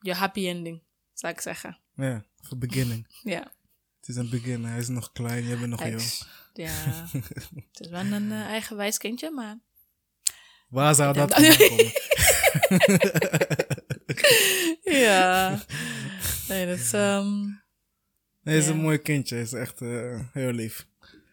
[0.00, 1.78] Je happy ending, zou ik zeggen.
[1.94, 3.06] Ja, voor beginning.
[3.22, 3.52] Ja.
[4.00, 4.64] Het is een begin.
[4.64, 5.94] Hij is nog klein, jij bent nog jong.
[5.94, 6.28] Ex.
[6.52, 6.70] Ja.
[7.72, 9.58] het is wel een eh, eigenwijs kindje, maar...
[10.68, 11.92] Waar zou dat vandaan komen?
[15.04, 15.62] ja.
[16.48, 16.92] Nee, dat is...
[16.92, 17.44] ehm
[18.42, 19.34] Nee, hij is een mooi kindje.
[19.34, 20.86] Hij is echt eh, heel lief.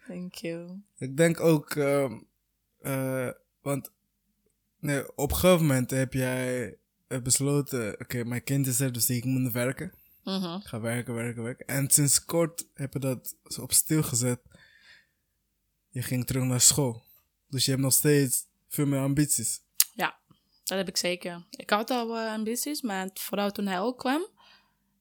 [0.08, 0.82] thank you.
[0.98, 3.30] Ik denk ook, eh,
[3.62, 3.95] want
[4.86, 6.78] nee, op een gegeven moment heb jij
[7.08, 9.94] eh, besloten, oké, mijn kind is er, dus ik moet werken.
[10.24, 10.60] Mhm.
[10.60, 11.68] Ga werken, werken, werken.
[11.68, 14.42] En sinds kort heb je dat op stil gezet.
[15.90, 17.04] Je ging terug naar school.
[17.50, 19.62] Dus je hebt nog steeds veel meer ambities.
[19.94, 20.18] Ja,
[20.64, 21.46] dat heb ik zeker.
[21.50, 24.28] Ik had al eh, ambities, maar vooral toen hij ook kwam,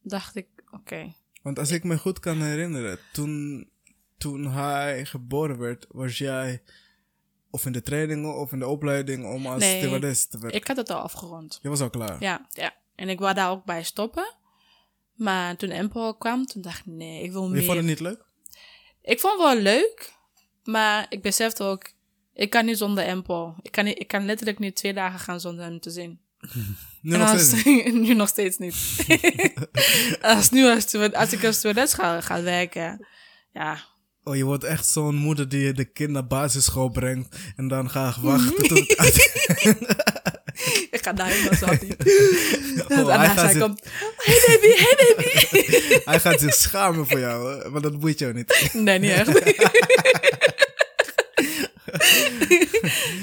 [0.02, 1.14] dacht ik, oké.
[1.42, 3.68] Want als ik me goed kan herinneren, toen,
[4.18, 6.62] toen hij geboren werd, was jij
[7.54, 9.78] of in de trainingen of in de opleiding om als Nee.
[9.80, 10.60] stewardess te werken.
[10.60, 11.58] Ik had het al afgerond.
[11.62, 12.16] Je was al klaar.
[12.20, 12.74] Ja, ja.
[12.94, 14.34] En ik wou daar ook bij stoppen.
[15.14, 17.62] Maar toen Empel kwam, toen dacht ik, nee, ik wil Je meer.
[17.64, 18.24] vond het niet leuk?
[19.02, 20.12] Ik vond het wel leuk,
[20.64, 21.92] maar ik besefte ook,
[22.34, 23.54] ik kan niet zonder Empel.
[23.62, 26.20] Ik kan, niet, ik kan letterlijk niet twee dagen gaan zonder hem te zien.
[27.02, 27.92] Nu nog als- steeds niet.
[27.94, 28.74] nu nog steeds niet.
[30.22, 33.06] als nu als, als ik als stewardess ga, ga werken,
[33.52, 33.78] ja,
[34.24, 38.16] Oh, je wordt echt zo'n moeder die de kind naar basisschool brengt en dan gaat
[38.20, 39.14] wachten tot het uit...
[40.90, 41.96] ik ga daar helemaal zo niet.
[42.88, 43.80] Oh, hij, gaat zich, komt,
[44.16, 45.28] hey baby, hey baby.
[46.10, 48.68] hij gaat zich schamen voor jou, maar dat boeit jou niet.
[48.72, 49.32] nee, niet echt.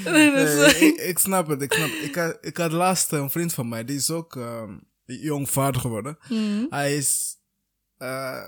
[0.04, 2.02] Nee, is- ik, ik snap het, ik snap het.
[2.08, 4.72] Ik had, ik had laatst een vriend van mij, die is ook ehm,
[5.04, 6.18] jong vader geworden.
[6.28, 6.64] Mhm.
[6.70, 7.36] Hij is...
[7.98, 8.44] eh,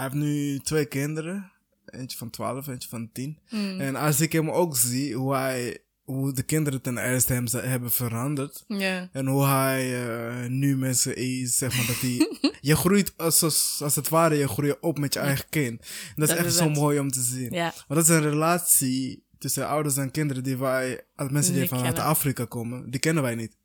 [0.00, 1.52] hij heeft nu twee kinderen.
[1.86, 3.38] Eentje van 12, eentje van 10.
[3.50, 3.80] Mhm.
[3.80, 7.90] En als ik hem ook zie, hoe, hij, hoe de kinderen ten eerste hem hebben
[7.90, 8.64] veranderd.
[8.68, 9.08] Ja.
[9.12, 12.36] En hoe hij eh, nu met ze is, zeg maar, dat hij...
[12.60, 15.80] je groeit, als, als, als het ware, je groeit op met je eigen kind.
[15.80, 17.52] En dat is echt zo mooi om te zien.
[17.52, 17.72] Ja.
[17.88, 21.98] Want dat is een relatie tussen ouders en kinderen die wij, als mensen die vanuit.
[21.98, 23.56] Afrika komen, die kennen wij niet.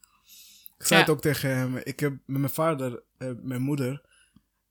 [0.77, 1.05] Ik zei Ja.
[1.05, 4.01] het ook tegen hem, ik heb met mijn vader, eh, mijn moeder,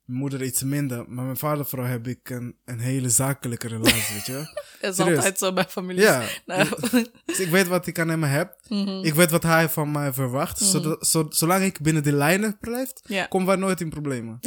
[0.04, 4.14] mijn moeder iets minder, maar mijn vader vooral heb ik een, een hele zakelijke relatie,
[4.14, 4.32] weet je.
[4.80, 5.16] Dat is Serieus?
[5.16, 6.02] altijd zo bij families.
[6.02, 6.68] Ja, Nou,
[7.26, 8.60] dus ik weet wat ik aan hem heb.
[8.68, 9.04] mhm.
[9.04, 10.58] Ik weet wat hij van mij verwacht.
[10.58, 13.26] Zodat- zo- zolang ik binnen die lijnen blijf, Ja.
[13.26, 14.38] komen wij nooit in problemen.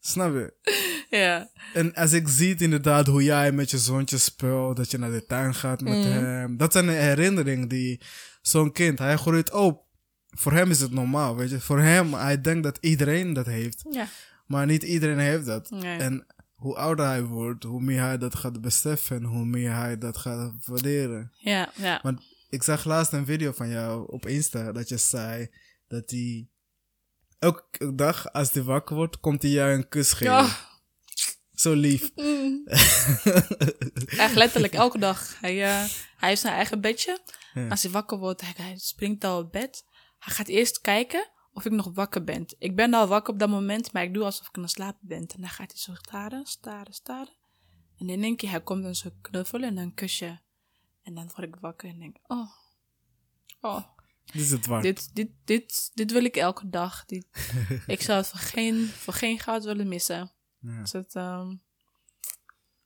[0.00, 0.54] Snap je?
[1.10, 1.50] ja.
[1.74, 5.26] En als ik zie inderdaad hoe jij met je zoontje speelt, dat je naar de
[5.26, 6.08] tuin gaat met Mhm.
[6.08, 6.56] hem.
[6.56, 8.00] Dat zijn de herinneringen die
[8.42, 9.84] zo'n kind, hij groeit op.
[10.38, 11.60] Voor hem is het normaal, weet je.
[11.60, 13.84] Voor hem, hij denkt dat iedereen dat heeft.
[13.90, 14.06] Ja.
[14.46, 15.70] Maar niet iedereen heeft dat.
[15.70, 15.98] Nee.
[15.98, 19.98] En hoe ouder hij wordt, hoe meer hij dat gaat beseffen en hoe meer hij
[19.98, 21.32] dat gaat waarderen.
[21.36, 22.00] Ja, ja.
[22.02, 25.48] Want ik zag laatst een video van jou op Insta dat je zei
[25.88, 26.48] dat hij
[27.38, 30.34] elke dag als hij wakker wordt, komt hij jou een kus geven.
[30.34, 30.54] Oh.
[31.54, 32.10] Zo lief.
[32.14, 32.66] Mm.
[34.26, 35.40] Echt letterlijk elke dag.
[35.40, 35.84] Hij, eh,
[36.16, 37.18] hij heeft zijn eigen bedje.
[37.54, 37.68] Ja.
[37.68, 39.84] Als hij wakker wordt, hij, hij springt al op bed.
[40.18, 42.44] Hij gaat eerst kijken of ik nog wakker ben.
[42.58, 45.08] Ik ben al wakker op dat moment, maar ik doe alsof ik aan het slapen
[45.08, 45.18] ben.
[45.18, 47.34] En dan gaat hij zo staren, staren, staren.
[47.98, 50.40] En in één keer, hij komt dan zo knuffelen en een kusje.
[51.02, 52.50] En dan word ik wakker en denk, oh,
[53.60, 53.82] oh,
[54.24, 54.82] Dit is het waard.
[54.82, 57.04] dit, dit, dit, dit wil ik elke dag.
[57.04, 57.26] Dit,
[57.86, 60.32] ik zou het voor geen, voor geen goud willen missen.
[60.58, 60.80] Ja.
[60.80, 61.56] Dus het, ehm,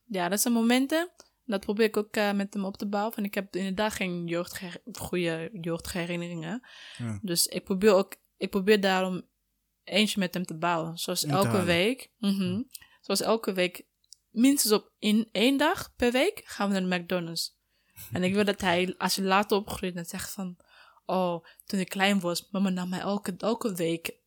[0.05, 1.11] ja, dat zijn momenten.
[1.51, 3.16] Dat probeer ik ook eh, met hem op te bouwen.
[3.16, 4.46] En ik heb inderdaad geen
[4.92, 6.66] goede jeugdherinneringen.
[6.96, 7.18] Ja.
[7.22, 9.22] Dus ik probeer ook, ik probeer daarom
[9.84, 10.98] eentje met hem te bouwen.
[10.98, 11.64] Zoals elke halen.
[11.64, 12.11] week.
[12.18, 12.62] mhm,
[13.01, 13.86] Zoals elke week,
[14.30, 17.59] minstens op in één dag per week, gaan we naar de McDonald's.
[18.12, 20.57] En ik wil dat hij, als hij later opgroeit, dan zegt van...
[21.07, 24.18] Oh, toen ik klein was, mama nam mij elke, elke week...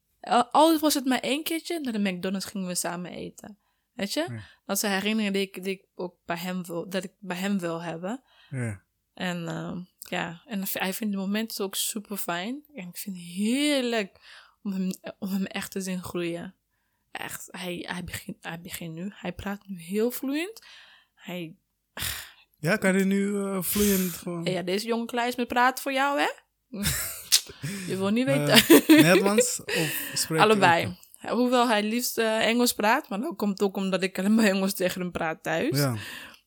[0.51, 3.57] Al was het maar één keertje, naar de McDonald's gingen we samen eten.
[3.93, 4.25] Weet je?
[4.29, 4.39] Ja.
[4.65, 7.59] Dat zijn herinneringen die ik, die ik ook bij hem wil, dat ik bij hem
[7.59, 8.23] wil hebben.
[8.49, 8.81] Ja.
[9.13, 12.63] En ehm, ja, en hij vindt de momenten ook super fijn.
[12.73, 14.19] En ik vind het heerlijk
[14.63, 16.55] om hem, om hem echt te zien groeien.
[17.11, 19.11] Echt, hij, hij, begint, hij begint nu.
[19.13, 20.65] Hij praat nu heel vloeiend.
[21.13, 21.55] Hij,
[22.57, 24.43] Ja, kan je nu eh, vloeiend gewoon...
[24.43, 26.27] ja, deze jonge kleis met praten voor jou, hè?
[27.87, 28.95] Je wil niet Eh, weten.
[29.03, 30.97] Nederlands of hij Allebei.
[31.29, 34.73] Hoewel hij liefst eh, Engels praat, maar dat komt ook omdat ik alleen maar Engels
[34.73, 35.77] tegen hem praat thuis.
[35.77, 35.95] Ja.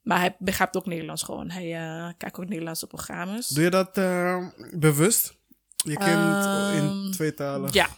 [0.02, 1.50] Maar hij begrijpt ook Nederlands gewoon.
[1.50, 3.48] Hij eh, kijkt ook Nederlandse programma's.
[3.48, 5.38] Doe je dat eh, bewust?
[5.76, 7.72] Je kind in Ehm, tweetalig?
[7.72, 7.88] Ja,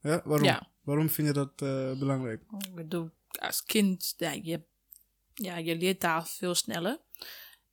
[0.00, 0.20] Ja?
[0.24, 0.46] Waarom?
[0.46, 0.68] Ja.
[0.82, 1.56] Waarom vind je dat
[1.98, 2.42] belangrijk?
[2.58, 4.62] ik bedoel, als kind, ja, je,
[5.34, 7.00] ja, je leert taal veel sneller.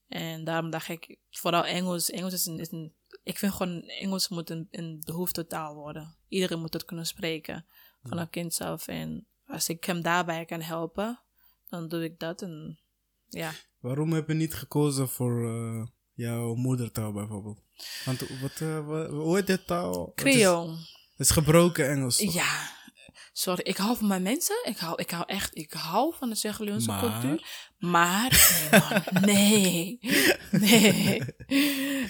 [0.07, 2.09] En daarom dacht ik, vooral Engels.
[2.09, 2.93] Engels is een, is een
[3.25, 6.15] ik vind gewoon, Engels moet een, een behoeftetaal worden.
[6.27, 7.65] Iedereen moet het kunnen spreken,
[8.07, 8.87] vanaf kind af.
[8.87, 11.19] En als ik hem daarbij kan helpen,
[11.69, 12.41] dan doe ik dat.
[12.41, 12.79] En
[13.29, 17.59] ja, Waarom heb je niet gekozen voor eh, jouw moedertaal bijvoorbeeld?
[18.05, 20.11] Want wat, eh, wa- hoe heet dit taal?
[20.15, 20.71] Het is, Creole.
[20.71, 22.17] het is gebroken Engels.
[22.17, 22.33] toch?
[22.33, 22.69] Ja,
[23.33, 24.55] sorry, ik hou van mijn mensen.
[24.63, 26.99] Ik hou, ik hou echt, ik hou van de Maar?
[26.99, 27.47] cultuur.
[27.79, 28.29] Maar,
[28.71, 29.99] nee, man, nee,
[30.51, 31.21] nee.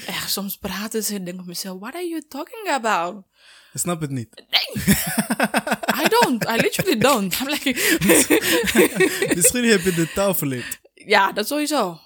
[0.06, 3.26] Echt, soms praten ze en denk ik mezelf, what are you talking about?
[3.74, 4.30] Ik snap het niet.
[6.04, 7.40] I don't, I literally don't.
[7.40, 7.70] I'm like,
[9.36, 10.80] Misschien heb je de taal verleerd.
[10.94, 12.00] ja, dat sowieso.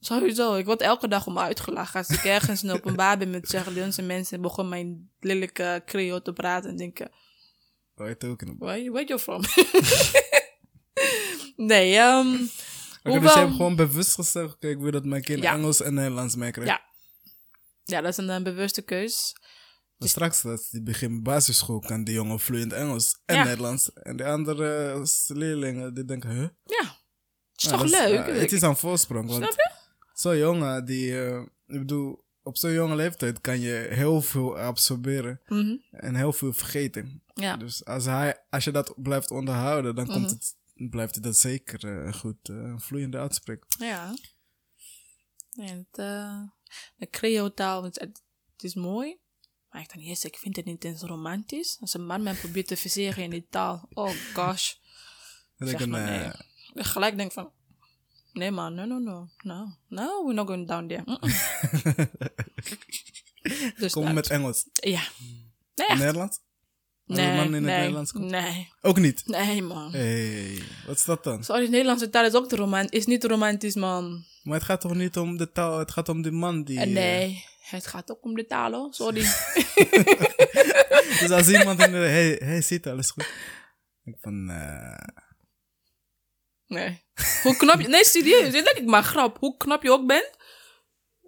[0.00, 0.54] Sowieso.
[0.54, 1.98] Ik word elke dag om uitgelachen.
[2.00, 6.32] Als ik ergens in openbaar ben met Zegeleonse mensen en begon mijn lelijke Creole te
[6.32, 7.10] praten en denken,
[8.00, 9.42] Oh, je ook in where, where you from?
[11.70, 12.34] nee, ehm...
[13.02, 15.52] Oké, dus je hebt gewoon bewust gezegd, oké, ik wil dat mijn kind Ja.
[15.52, 16.70] Engels en Nederlands meekrijgt.
[16.70, 16.82] Ja.
[17.84, 19.36] Ja, dat is een, eh, bewuste keus.
[19.98, 23.44] Straks, als die begint basisschool, kan die jongen vloeiend Engels en Ja.
[23.44, 23.92] Nederlands.
[23.92, 26.48] En de andere eh, leerlingen, die denken, huh?
[26.64, 26.84] Ja.
[27.52, 28.40] Het is Ja, toch dat leuk?
[28.40, 29.28] het is een voorsprong.
[29.30, 29.56] Want
[30.12, 35.40] zo'n jongen, die, eh, ik bedoel, op zo'n jonge leeftijd kan je heel veel absorberen
[35.46, 35.76] Mhm.
[35.90, 37.22] en heel veel vergeten.
[37.34, 37.56] Ja.
[37.56, 40.28] Dus als, hij, als je dat blijft onderhouden, dan komt Mhm.
[40.34, 40.56] het,
[40.90, 43.66] blijft hij dat zeker eh, goed vloeiende uitspreken.
[43.78, 44.14] Ja.
[45.52, 46.40] Nee, het, eh,
[46.96, 48.22] de Creole-taal, het, het
[48.62, 49.18] is mooi.
[49.78, 51.78] Maar ik, eerste, ik vind het niet eens romantisch.
[51.80, 53.88] Als een man mij probeert te verseren in die taal.
[53.92, 54.72] Oh gosh.
[55.56, 56.18] Denk ik, maar nee.
[56.18, 56.32] nee.
[56.74, 57.50] Ik gelijk denk van...
[58.32, 59.28] Nee man, no, no, no.
[59.42, 61.04] No, no we're not going down there.
[63.80, 64.14] Dus Kom dat.
[64.14, 64.68] met Engels.
[64.72, 65.02] Ja.
[65.74, 65.98] Nee.
[65.98, 66.40] Nederlands?
[67.04, 68.30] Nee, man in het nee, Nederlands komt?
[68.30, 69.26] nee, Ook niet.
[69.26, 69.92] nee man.
[69.92, 71.44] hey, wat is dat dan?
[71.44, 74.24] Sorry, Nederlandse taal is ook te roman is niet romantisch, man.
[74.48, 76.80] Maar het gaat toch niet om de taal, het gaat om die man die...
[76.80, 78.94] Eh, nee, het gaat ook om de taal, hoor.
[78.94, 79.20] Sorry.
[81.20, 81.96] Dus als iemand in de...
[81.96, 83.28] Hey, hey, ziet alles goed.
[84.04, 84.50] Ik van...
[84.50, 85.22] eh,
[86.66, 87.04] Nee.
[87.42, 87.88] Hoe knap je...
[87.88, 88.52] Nee, serieus.
[88.52, 89.38] Dit denk ik maar grap.
[89.38, 90.30] Hoe knap je ook bent.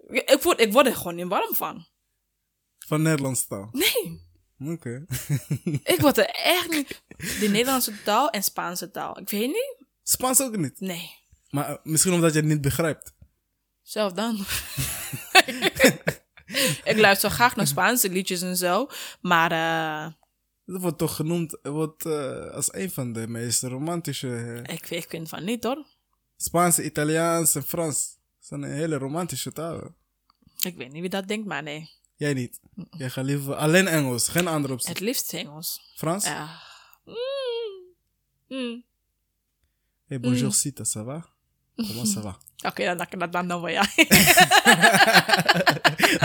[0.07, 1.87] Ik, ik word, ik word er gewoon niet warm van.
[2.87, 3.69] van Nederlandse taal.
[3.71, 4.21] Nee.
[4.73, 5.05] Oké.
[5.83, 7.03] Ik word er echt niet...
[7.17, 9.19] De Nederlandse taal en Spaanse taal.
[9.19, 9.85] Ik weet niet.
[10.03, 10.79] Spaans ook niet.
[10.79, 11.19] Nee.
[11.51, 13.13] Maar eh, misschien omdat je het niet begrijpt.
[13.81, 14.35] Zelf dan.
[16.91, 18.87] ik luister graag naar Spaanse liedjes en zo.
[19.21, 19.51] Maar...
[19.51, 20.13] eh
[20.65, 24.61] Dat wordt toch genoemd wordt, eh, als een van de meest romantische.
[24.65, 25.85] eh, Ik, ik vind van niet hoor.
[26.37, 28.17] Spaans, Italiaans en Frans.
[28.39, 29.95] Zijn hele romantische talen.
[30.59, 31.89] Ik weet niet wie dat denkt, maar nee.
[32.15, 32.59] Jij niet.
[32.97, 34.89] Jij gaat liever alleen Engels, geen andere optie.
[34.89, 35.93] Het liefst Engels.
[35.95, 36.25] Frans?
[36.25, 36.59] Ja.
[37.05, 37.15] Mm.
[38.47, 38.83] Mm.
[40.07, 41.29] Hey, bonjour, Sita, ça va?
[41.75, 42.37] Comment ça va?
[42.67, 43.85] Oké, dan dan dan dan dan wel ja.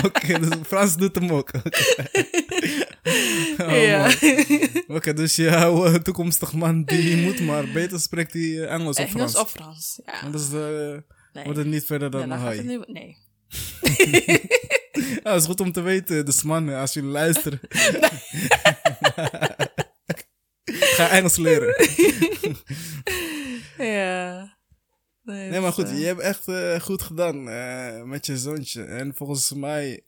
[0.04, 1.50] Oké, dus Frans doet hem ook.
[3.58, 4.10] Oh, ja.
[4.88, 9.36] Oké, dus jouw toekomstig man, die moet maar beter spreekt die Engels of Engels Frans.
[9.36, 10.00] of Frans.
[10.04, 10.20] Ja.
[10.20, 10.98] Want dat is, eh,
[11.32, 11.44] Nee.
[11.44, 12.66] wordt het niet verder dan het high.
[12.66, 13.16] niet- Nee.
[14.96, 17.60] Ja, dat is goed om te weten, dus man, als jullie luisteren.
[20.96, 21.74] Ga Engels leren.
[23.78, 24.55] Ja.
[25.26, 28.84] Nee, maar goed, dus, eh, je hebt echt eh, goed gedaan eh, met je zoontje.
[28.84, 30.04] En volgens mij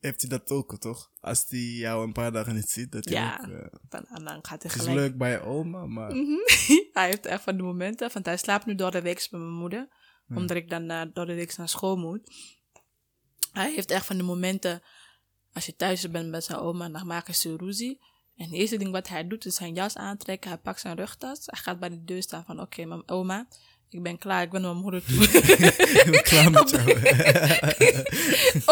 [0.00, 1.10] heeft hij dat ook, toch?
[1.20, 3.38] Als hij jou een paar dagen niet ziet, dat hij Ja.
[3.40, 3.50] ook...
[3.52, 4.96] eh, dan, dan gaat hij het is gelijk.
[4.96, 6.14] leuk bij je oma, maar...
[6.14, 6.36] Mhm.
[6.92, 9.52] hij heeft echt van de momenten, want hij slaapt nu door de week bij mijn
[9.52, 9.88] moeder,
[10.28, 12.30] omdat ik dan door de week naar school moet.
[13.52, 14.82] Hij heeft echt van de momenten,
[15.52, 18.00] als je thuis bent met zijn oma, dan maken ze ruzie.
[18.36, 21.38] En het eerste ding wat hij doet is zijn jas aantrekken, hij pakt zijn rugtas,
[21.46, 23.48] hij gaat bij de deur staan van oké, mijn oma,
[23.94, 25.28] ik ben klaar, ik ben naar mijn moeder toe.
[26.30, 26.90] Klaar met jou.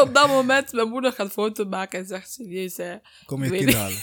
[0.06, 2.96] Op dat moment, mijn moeder gaat foto maken en zegt serieus, hè,
[3.26, 3.98] Kom je kind halen.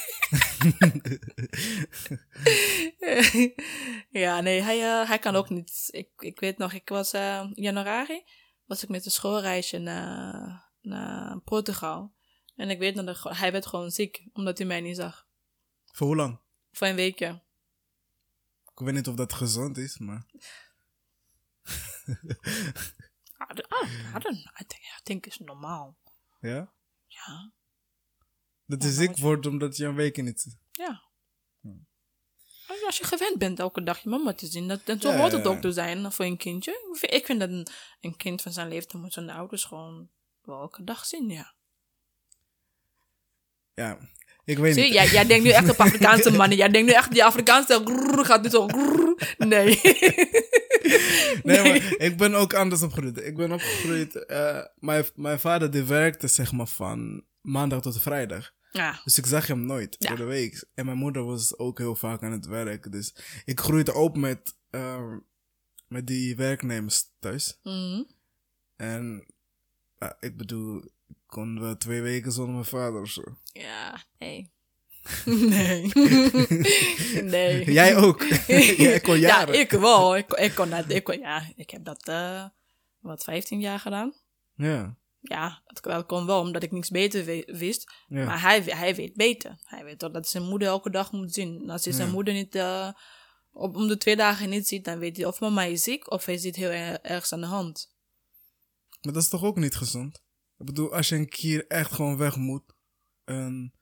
[4.21, 5.87] ja, nee, hij, eh, hij kan ook niet.
[5.91, 8.23] Ik, ik weet nog, ik was eh, in januari,
[8.65, 12.13] was ik met een schoolreisje naar, naar Portugal.
[12.55, 15.27] En ik weet nog, hij werd gewoon ziek, omdat hij mij niet zag.
[15.85, 16.39] Voor hoe lang?
[16.71, 17.41] Voor een weekje.
[18.75, 20.25] Ik weet niet of dat gezond is, maar...
[22.09, 23.67] I don't,
[24.15, 24.53] I don't know.
[24.61, 25.97] I think, I think it's normaal.
[26.39, 26.73] Ja?
[27.07, 27.51] Ja,
[28.65, 30.57] Dat Ja, je maar ziek wordt omdat je een week niet ziet.
[30.71, 31.07] ja.
[32.67, 35.09] Als je- Als je gewend bent elke dag je mama te zien, dat, en zo
[35.09, 35.51] Ja, hoort ja, het ja.
[35.51, 36.71] ook te zijn voor een kindje.
[36.71, 37.67] Ik vind- Ik vind dat een,
[37.99, 40.09] een kind van zijn leeftijd moet zijn ouders gewoon
[40.41, 41.53] wel elke dag zien, ja.
[43.73, 43.97] Ja,
[44.43, 44.93] ik weet Zie, niet.
[44.93, 46.57] jij, jij denkt nu echt op Afrikaanse mannen.
[46.57, 49.07] Jij denkt nu echt, die Afrikaanse grrr, gaat nu zo grrr.
[49.47, 49.79] Nee.
[51.43, 53.17] Nee, maar ik ben ook anders opgegroeid.
[53.25, 54.25] Ik ben opgegroeid...
[54.25, 58.51] eh, mijn, mijn vader die werkte zeg maar van maandag tot vrijdag.
[58.71, 60.07] Ja, Dus ik zag hem nooit Ja.
[60.07, 60.65] door de week.
[60.75, 62.91] En mijn moeder was ook heel vaak aan het werk.
[62.91, 63.15] Dus
[63.45, 65.13] ik groeide op met, eh,
[65.87, 67.59] met die werknemers thuis.
[67.63, 68.03] Mhm.
[68.75, 69.25] En
[70.19, 70.77] ik bedoel,
[71.07, 73.23] ik kon wel twee weken zonder mijn vader of zo.
[73.43, 74.51] ja nee.
[75.25, 75.91] Nee.
[77.35, 77.71] nee.
[77.71, 78.23] Jij ook.
[78.77, 79.53] Jij kon jaren.
[79.53, 80.17] Ja, ik wel.
[80.17, 82.45] Ik, ik kon dat, ik kon, ja, ik heb dat, eh,
[82.99, 84.13] wat, 15 jaar gedaan.
[84.55, 84.97] Ja.
[85.21, 87.25] Ja, dat, kon wel, omdat ik niks beter
[87.57, 87.91] wist.
[88.07, 88.25] ja.
[88.25, 89.57] Maar hij, hij weet beter.
[89.63, 91.59] Hij weet toch dat zijn moeder elke dag moet zien.
[91.61, 92.13] En als hij zijn Ja.
[92.13, 92.89] moeder niet eh,
[93.51, 96.25] op, om de twee dagen niet ziet, dan weet hij of mama is ziek of
[96.25, 97.93] hij zit heel er- ergens aan de hand.
[99.01, 100.21] Maar dat is toch ook niet gezond?
[100.57, 102.63] Ik bedoel, als je een keer echt gewoon weg moet.
[103.25, 103.73] En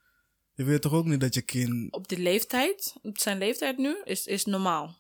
[0.58, 1.93] je weet toch ook niet dat je kind...
[1.93, 4.95] Op die leeftijd, op zijn leeftijd nu, is, is normaal.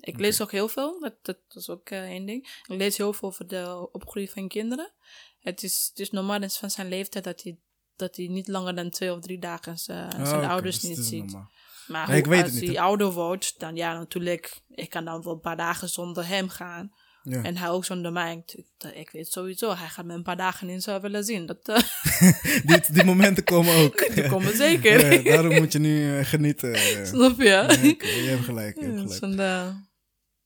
[0.00, 2.44] Ik lees ook heel veel, dat, dat, dat is ook eh, één ding.
[2.68, 4.92] Ik lees heel veel over de opgroei van kinderen.
[5.40, 7.58] Het is, het is normaal is van zijn leeftijd dat hij,
[7.96, 11.06] dat hij niet langer dan twee of drie dagen zijn, Ah, zijn ouders dus niet
[11.06, 11.24] ziet.
[11.24, 11.50] normaal.
[11.86, 15.40] Maar Nee, hoe- als hij ouder wordt, dan ja, natuurlijk, ik kan dan wel een
[15.40, 16.92] paar dagen zonder hem gaan.
[17.22, 17.42] Ja.
[17.42, 18.44] En hij ook zonder mij.
[18.94, 21.46] Ik, weet sowieso, hij gaat me een paar dagen niet zo willen zien.
[21.46, 23.98] Dat, eh die, die momenten komen ook.
[24.14, 25.12] die komen zeker.
[25.12, 26.76] Ja, daarom moet je nu eh, genieten.
[27.06, 27.44] Snap je?
[27.44, 29.74] Ja, je hebt gelijk, je hebt Ja, gelijk.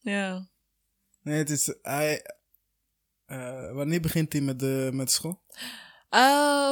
[0.00, 0.48] Ja.
[1.22, 1.74] Nee, het is...
[1.82, 2.22] Hij,
[3.26, 5.42] eh, wanneer begint hij met, de, met school?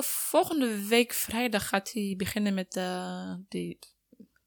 [0.00, 2.80] Volgende week vrijdag gaat hij beginnen met
[3.48, 3.78] die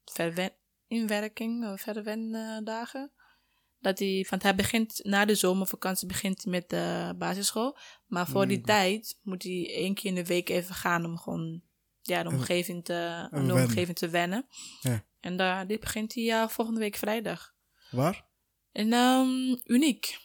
[0.04, 0.52] verwen
[0.86, 3.12] inwerking verwendagen.
[3.86, 7.78] Dat hij, want hij begint na de zomervakantie begint hij met de basisschool.
[8.06, 8.64] Maar voor die Mm.
[8.64, 11.62] tijd moet hij één keer in de week even gaan om gewoon
[12.02, 13.64] ja, de omgeving te, om de wennen.
[13.64, 14.46] omgeving te wennen.
[14.80, 15.04] Ja.
[15.20, 17.54] En daar die begint hij ja, volgende week vrijdag.
[17.90, 18.26] Waar?
[18.72, 20.18] En ehm, uniek.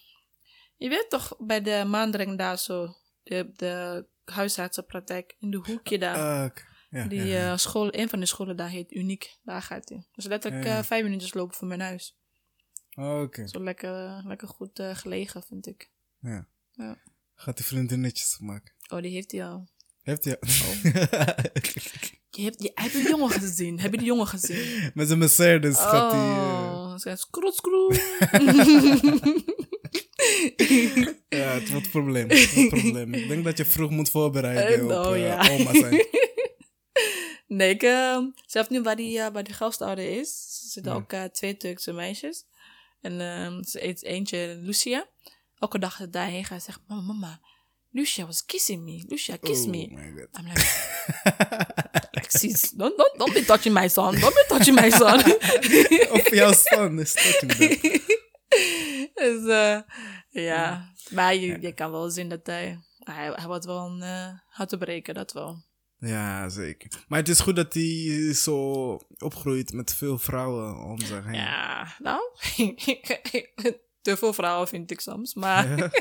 [0.77, 6.17] Je weet toch bij de maandring daar zo, de, de huisartsenpraktijk in de hoekje daar.
[6.17, 6.55] Ah,
[6.89, 7.51] ja, die ja, ja.
[7.51, 9.37] eh, school, een van de scholen daar heet Uniek.
[9.43, 10.05] Daar gaat hij.
[10.11, 12.15] Dus letterlijk eh, vijf minuutjes lopen van mijn huis.
[12.95, 15.91] Oh, Oké, Zo lekker, lekker goed eh, gelegen, vind ik.
[16.19, 16.47] ja.
[16.71, 16.97] Ja.
[17.35, 18.73] Gaat hij vriendinnetjes maken?
[18.89, 19.67] Oh, die heeft hij al.
[20.01, 20.37] Heeft hij...
[22.33, 23.79] Je hebt, je, heb je die jongen gezien?
[23.79, 24.81] Heb je die jongen gezien?
[24.93, 26.21] met zijn Mercedes gaat hij...
[26.21, 28.01] eh, Oh, ze is skroet, skroet.
[31.29, 32.29] Ja, het wordt een probleem.
[32.29, 33.13] Het wordt een probleem.
[33.13, 35.49] Ik denk dat je vroeg moet voorbereiden Eh, op oh, eh, ja.
[35.49, 36.05] oma zijn.
[37.47, 40.97] Nee, ik, uh, zelf nu waar die, uh, waar die gastouder is, zitten Ja.
[40.97, 42.45] ook uh, twee Turkse meisjes.
[43.01, 45.07] En uh, ze eet eentje, Lucia.
[45.57, 47.39] Elke dag dat daarheen gaat, zegt mama, mama,
[47.91, 49.03] Lucia was kissing me.
[49.09, 49.87] Lucia, kiss oh me.
[49.91, 50.29] my god.
[50.37, 50.63] I'm like,
[52.15, 54.15] like, sis, don't, don't, don't be touching my son.
[54.19, 55.19] Don't be touching my son.
[56.15, 57.99] of jouw son is touching them.
[59.15, 59.79] dus, uh,
[60.29, 60.91] ja.
[61.09, 64.69] Maar je, je kan wel zien dat hij, hij, hij wordt wel een uh, hard
[64.69, 65.63] te breken, dat wel.
[66.09, 66.91] Ja, zeker.
[67.07, 71.33] Maar het is goed dat hij zo opgroeit met veel vrouwen om zich heen.
[71.33, 72.19] Ja, nou,
[74.01, 75.77] te veel vrouwen vind ik soms, maar...
[75.77, 75.89] Ja.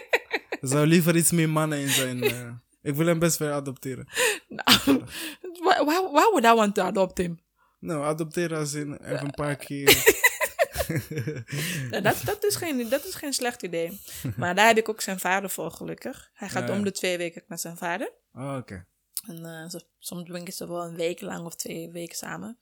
[0.61, 2.24] Er zou liever iets meer mannen in zijn.
[2.24, 2.51] Uh,
[2.82, 4.09] ik wil hem best wel adopteren.
[4.48, 4.78] nou,
[5.62, 7.40] why, why, would I want to adopt him?
[7.78, 9.86] Nou, adopteren als in even een paar keer...
[12.03, 14.01] dat, dat, is geen, dat is geen slecht idee.
[14.36, 16.30] Maar daar heb ik ook zijn vader voor, gelukkig.
[16.34, 16.74] Hij gaat Ja.
[16.74, 18.12] om de twee weken naar zijn vader.
[18.34, 18.86] Oh, oké.
[19.27, 22.59] En zo, soms brengen ze wel een week lang of twee weken samen.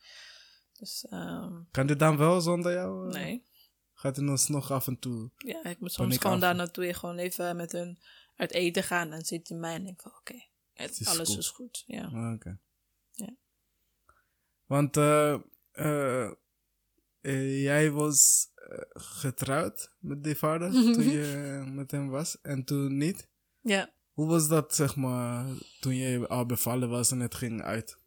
[0.72, 3.08] Dus, um, Kan dit dan wel zonder jou?
[3.08, 3.46] Uh, nee.
[3.92, 5.30] Gaat hij ons nog af en toe?
[5.36, 7.98] Ja, ik moet soms gewoon daar naartoe gewoon even met hun
[8.36, 9.12] uit eten gaan.
[9.12, 10.32] En zit hij mij en denk van, oké,
[10.74, 11.38] okay, alles goed.
[11.38, 11.84] is goed.
[11.86, 12.06] Ja.
[12.06, 12.58] Oh, oké.
[13.10, 13.36] Ja.
[14.64, 15.38] Want uh,
[15.72, 16.30] uh,
[17.62, 18.50] jij was
[18.92, 23.28] getrouwd met die vader toen je met hem was en toen niet.
[23.60, 23.96] ja.
[24.18, 25.46] Hoe was dat, zeg maar,
[25.80, 27.98] toen je al bevallen was en het ging uit?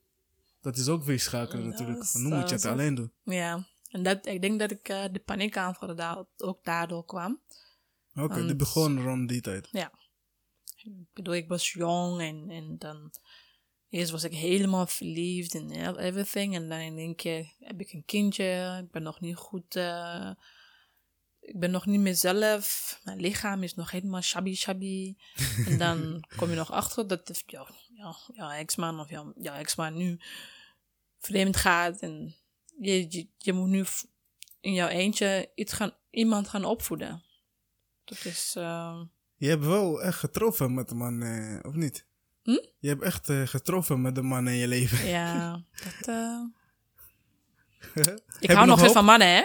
[0.62, 2.00] Dat is ook weer schakelen Dat natuurlijk.
[2.00, 3.12] is, nu moet je het alleen doen.
[3.24, 7.40] Ja, en dat, ik denk dat ik uh, de paniekaanvallen daar, ook daardoor kwam.
[8.16, 9.70] Oké, die want- begon rond die tijd.
[10.84, 13.12] Ik bedoel, ik was jong en, en dan...
[13.90, 16.56] Eerst was ik helemaal verliefd en e- everything.
[16.56, 18.80] En dan in één keer heb ik een kindje.
[18.84, 19.76] Ik ben nog niet goed...
[19.76, 20.32] uh,
[21.42, 23.00] ik ben nog niet mezelf.
[23.04, 25.16] Mijn lichaam is nog helemaal shabby shabby.
[25.66, 29.98] en dan kom je nog achter dat jouw ja, ja, ex-man of jouw ja, ex-man
[29.98, 30.20] nu
[31.20, 32.00] vreemd gaat.
[32.00, 32.36] En
[32.80, 33.86] je, je, je moet nu
[34.60, 37.24] in jouw eentje iets gaan, iemand gaan opvoeden.
[38.04, 38.56] Dat is...
[38.58, 39.02] Uh,
[39.36, 42.06] Je hebt wel echt getroffen met de man, eh, of niet?
[42.44, 42.60] Hm?
[42.80, 45.08] Je hebt echt eh, getroffen met de man in je leven.
[45.08, 46.08] Ja, dat.
[46.08, 46.44] Uh...
[48.40, 49.42] Ik hou nog steeds van mannen, hè?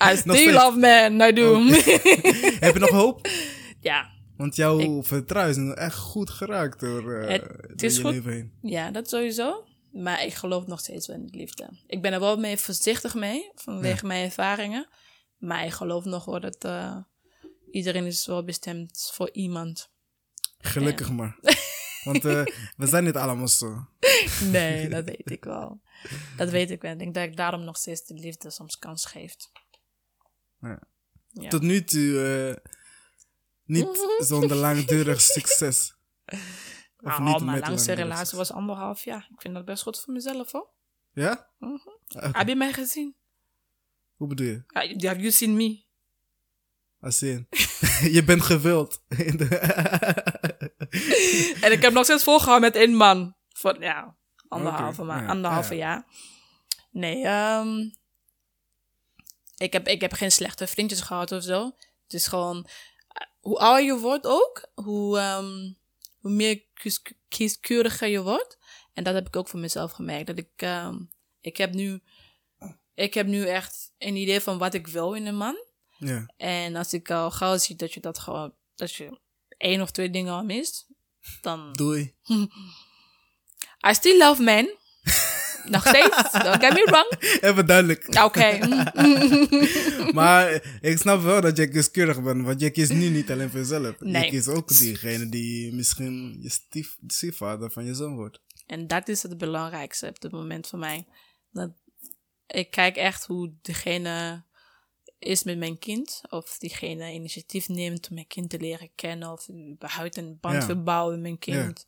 [0.12, 1.62] I still love men, I do.
[2.60, 3.28] Heb je nog hoop?
[3.80, 7.42] ja, Want jouw vertrouwen is echt goed geraakt door, eh, Het
[7.78, 8.12] door is je goed.
[8.12, 8.52] leven heen.
[8.62, 9.64] ja, dat sowieso.
[9.92, 11.68] Maar ik geloof nog steeds wel in de liefde.
[11.86, 14.88] Ik ben er wel mee voorzichtig mee, vanwege mijn ervaringen.
[15.38, 16.96] Maar ik geloof nog wel dat uh,
[17.70, 19.90] iedereen is wel bestemd voor iemand.
[20.58, 21.38] Gelukkig maar.
[22.04, 22.44] Want uh,
[22.76, 23.86] we zijn niet allemaal zo.
[24.50, 25.80] Nee, dat weet ik wel.
[26.36, 26.92] Dat weet ik wel.
[26.92, 29.50] Ik denk dat ik daarom nog steeds de liefde soms kans geeft.
[30.60, 30.82] Ja.
[31.32, 31.48] Ja.
[31.48, 32.72] Tot nu toe uh,
[33.64, 35.94] niet zonder langdurig succes.
[37.00, 39.28] Of nou, mijn langste relatie was anderhalf jaar.
[39.32, 40.68] Ik vind dat best goed voor mezelf, hoor.
[41.12, 41.50] Ja?
[41.58, 41.98] Mm -hmm.
[42.16, 42.30] okay.
[42.32, 43.14] Heb je mij gezien?
[44.16, 44.62] Hoe bedoel je?
[45.06, 45.86] Have you seen me?
[47.00, 47.48] Als in,
[48.10, 49.02] je bent gewild.
[51.64, 53.36] en ik heb nog steeds volgehouden met één man.
[53.48, 54.16] Voor, ja,
[54.48, 55.16] anderhalve, okay.
[55.16, 55.80] maar, anderhalve ja.
[55.80, 56.06] jaar.
[56.90, 57.92] Nee, um,
[59.56, 61.64] ik, heb, ik heb geen slechte vriendjes gehad of zo.
[62.02, 65.76] Het is gewoon, uh, hoe ouder je wordt ook, hoe, um,
[66.18, 68.58] hoe meer kies, kieskeuriger je wordt.
[68.92, 70.26] En dat heb ik ook voor mezelf gemerkt.
[70.26, 71.10] Dat ik, um,
[71.40, 72.02] ik heb nu,
[72.94, 75.66] ik heb nu echt een idee van wat ik wil in een man.
[75.98, 76.32] Ja.
[76.36, 79.18] En als ik al gauw zie dat je dat gewoon, dat je
[79.58, 80.86] één of twee dingen al mist,
[81.40, 81.72] dan...
[81.72, 82.14] Doei.
[83.88, 84.68] I still love men.
[85.70, 87.40] Nog steeds, don't get me wrong.
[87.40, 88.06] Even duidelijk.
[88.08, 88.22] Oké.
[88.22, 88.60] Okay.
[90.18, 93.58] maar ik snap wel dat je kieskeurig bent, want je kiest nu niet alleen voor
[93.58, 94.00] jezelf.
[94.00, 94.24] Nee.
[94.24, 98.40] Je kiest ook diegene die misschien je stief, stiefvader van je zoon wordt.
[98.66, 101.06] En dat is het belangrijkste op dit moment voor mij.
[101.50, 101.70] Dat
[102.46, 104.44] ik kijk echt hoe degene
[105.18, 106.20] is met mijn kind.
[106.28, 109.32] Of diegene initiatief neemt om mijn kind te leren kennen.
[109.32, 110.66] Of überhaupt een band Ja.
[110.66, 111.86] wil bouwen met mijn kind.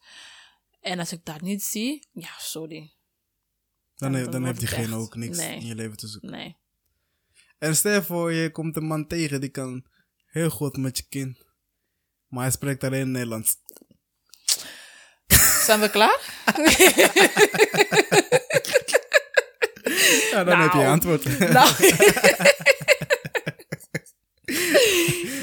[0.81, 2.93] En als ik dat niet zie, ja, sorry.
[3.97, 5.57] Dan, Dan- heeft diegene echt- ook niks nee.
[5.57, 6.31] in je leven te zoeken.
[6.31, 6.57] Nee.
[7.59, 9.87] En stel voor, je komt een man tegen die kan
[10.27, 11.45] heel goed met je kind.
[12.27, 13.57] Maar hij spreekt alleen Nederlands.
[15.65, 16.21] Zijn we klaar?
[20.31, 20.91] Ja, dan heb je Nou.
[20.91, 21.39] antwoord.
[21.39, 21.69] nou.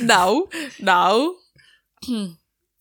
[0.08, 1.36] nou, nou.
[2.06, 2.28] Hm.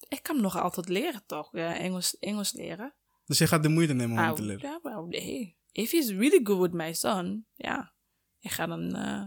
[0.08, 1.48] Ik kan nog altijd leren, toch?
[1.52, 2.94] Ja, Engels, Engels leren.
[3.24, 4.70] dus je gaat de moeite nemen om hem Ah, te leren.
[4.70, 5.56] ja, well, hey.
[5.72, 7.92] If he's really good with my son, ja.
[8.40, 8.94] Ik ga dan...
[8.94, 9.22] eh,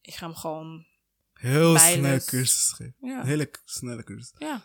[0.00, 0.86] ik ga hem gewoon...
[1.32, 1.98] Heel bijles.
[1.98, 2.94] snel cursus geven.
[3.00, 3.24] Ja.
[3.24, 4.32] Hele snelle cursus.
[4.38, 4.62] Ja.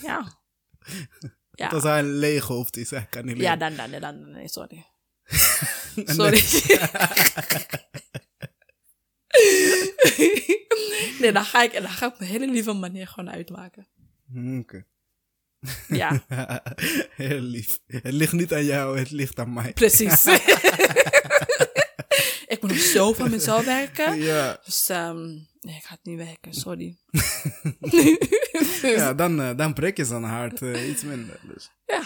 [0.00, 0.38] Ja.
[1.56, 1.68] Ja.
[1.68, 3.76] Als hij een leeg hoofd is, hij kan niet Ja, leven.
[3.76, 4.86] dan, dan, dan, dan nee, sorry.
[6.16, 6.40] Sorry.
[11.20, 13.86] nee, dan ga ik, dan ga ik op een hele lieve manier gewoon uitmaken.
[14.26, 14.84] dan- Oké.
[15.88, 16.24] Ja,
[17.16, 17.78] Heel lief.
[17.86, 19.72] Het ligt niet aan jou, het ligt aan mij.
[19.72, 20.26] precies.
[22.46, 24.18] ik moet nog zo van mezelf werken.
[24.18, 25.24] Ja, Dus ehm,
[25.60, 26.96] nee, ik ga het niet werken, sorry.
[28.82, 31.40] ja dan, eh, dan breek je zijn hart eh, iets minder.
[31.54, 31.70] Dus.
[31.86, 32.02] Ja.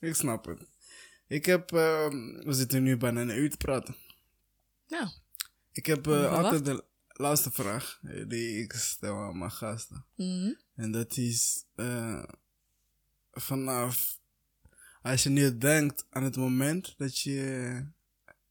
[0.00, 0.58] Ik snap het.
[1.28, 3.96] Ik heb, ehm, we zitten nu bijna een uur te praten.
[4.88, 5.06] Nou,
[5.72, 6.84] Ik heb eh, altijd de
[7.18, 10.04] laatste vraag eh, die ik stel aan mijn gasten.
[10.16, 10.52] mhm.
[10.74, 12.24] En dat is eh,
[13.32, 14.20] vanaf
[15.02, 17.86] als je nu denkt aan het moment dat je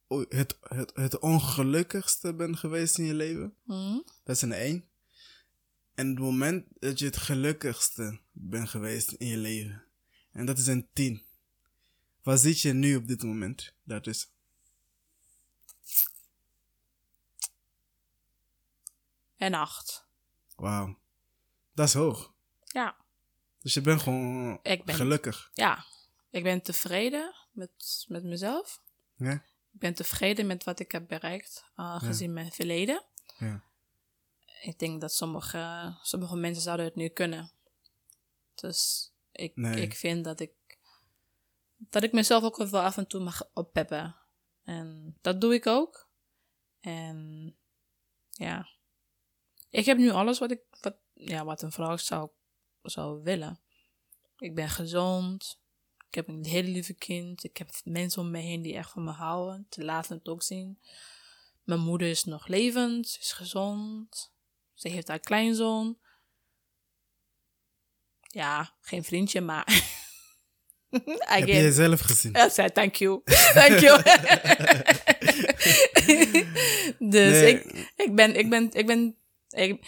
[0.07, 3.53] het, het, het ongelukkigste bent geweest in je leven.
[3.63, 3.99] Mhm.
[4.23, 4.85] Dat is een één.
[5.93, 9.83] En het moment dat je het gelukkigste bent geweest in je leven.
[10.31, 11.21] En dat is een tien.
[12.23, 13.73] Waar zit je nu op dit moment?
[13.83, 14.31] Dat is.
[19.37, 20.05] En acht.
[20.55, 20.97] Wauw.
[21.73, 22.33] Dat is hoog.
[22.63, 22.95] Ja,
[23.61, 25.49] Dus je bent gewoon Ik ben- gelukkig.
[25.53, 25.85] ja.
[26.29, 28.81] Ik ben tevreden met, met mezelf.
[29.15, 29.31] Ja?
[29.73, 33.03] Ik ben tevreden met wat ik heb bereikt, uh, gezien mijn verleden.
[33.37, 33.63] Ja.
[34.61, 37.51] Ik denk dat sommige, sommige mensen zouden het nu kunnen.
[38.55, 39.81] Dus ik, Nee.
[39.81, 40.51] ik vind dat ik,
[41.77, 44.15] dat ik mezelf ook wel af en toe mag oppeppen.
[44.63, 46.07] En dat doe ik ook.
[46.79, 47.55] En
[48.31, 48.67] ja,
[49.69, 52.29] ik heb nu alles wat ik, wat, ja, wat een vrouw zou,
[52.81, 53.59] zou willen.
[54.37, 55.59] Ik ben gezond.
[56.07, 57.43] Ik heb een hele lieve kind.
[57.43, 59.65] Ik heb mensen om me heen die echt van me houden.
[59.69, 60.79] Te laten het ook zien.
[61.63, 63.07] Mijn moeder is nog levend.
[63.07, 64.31] Ze is gezond.
[64.73, 65.97] Ze heeft haar kleinzoon.
[68.21, 69.65] Ja, geen vriendje, maar...
[70.89, 72.35] Heb je jezelf gezien?
[72.35, 73.21] I said thank you.
[73.53, 74.01] Thank you.
[77.11, 77.53] dus Nee.
[77.53, 78.35] ik, ik ben...
[78.35, 79.17] Ik ben, ik ben
[79.57, 79.87] ik,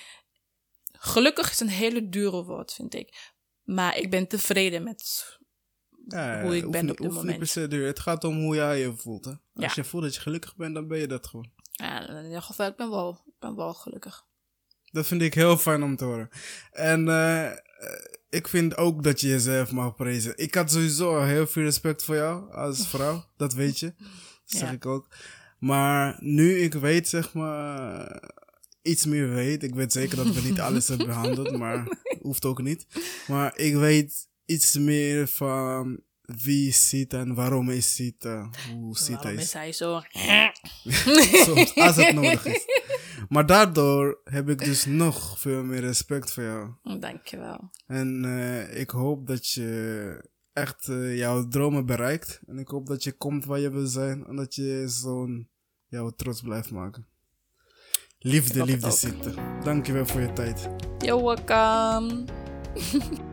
[0.92, 3.32] gelukkig is een hele dure woord, vind ik.
[3.64, 5.38] Maar ik ben tevreden met
[6.08, 7.38] Ja, hoe ik ben op dit moment.
[7.38, 7.86] per se duur.
[7.88, 9.26] Het gaat om hoe jij je voelt.
[9.26, 9.32] Hè?
[9.32, 9.72] Als Ja.
[9.76, 11.52] je voelt dat je gelukkig bent, dan ben je dat gewoon.
[11.72, 14.28] Ja, in ieder geval, ik ben wel, ik ben wel gelukkig.
[14.92, 16.30] Dat vind ik heel fijn om te horen.
[16.72, 17.58] En eh, eh,
[18.30, 20.38] ik vind ook dat je jezelf mag prezen.
[20.38, 23.26] Ik had sowieso heel veel respect voor jou als vrouw.
[23.38, 23.94] Dat weet je.
[23.98, 24.08] Dat
[24.46, 24.72] zeg Ja.
[24.76, 25.08] ik ook.
[25.60, 28.22] Maar nu ik weet, zeg maar,
[28.82, 29.64] iets meer weet.
[29.64, 32.86] Ik weet zeker dat we niet alles hebben behandeld, maar hoeft ook niet.
[33.28, 39.16] Maar ik weet iets meer van wie ziet en waarom is ziet, eh, hoe ziet
[39.16, 40.02] Waarom is hij zo...
[41.46, 42.66] soms, als het nodig is.
[43.30, 47.00] Maar daardoor heb ik dus nog veel meer respect voor jou.
[47.00, 47.70] Dankjewel.
[47.88, 52.42] En eh, ik hoop dat je echt eh, jouw dromen bereikt.
[52.48, 54.26] En ik hoop dat je komt waar je wil zijn.
[54.26, 55.50] En dat je zo'n
[55.88, 57.08] jou trots blijft maken.
[58.20, 58.94] Ik Liefde, hoop het liefde ook.
[58.94, 59.36] zitten.
[59.64, 60.70] Dankjewel voor je tijd.
[60.98, 62.24] You're welcome.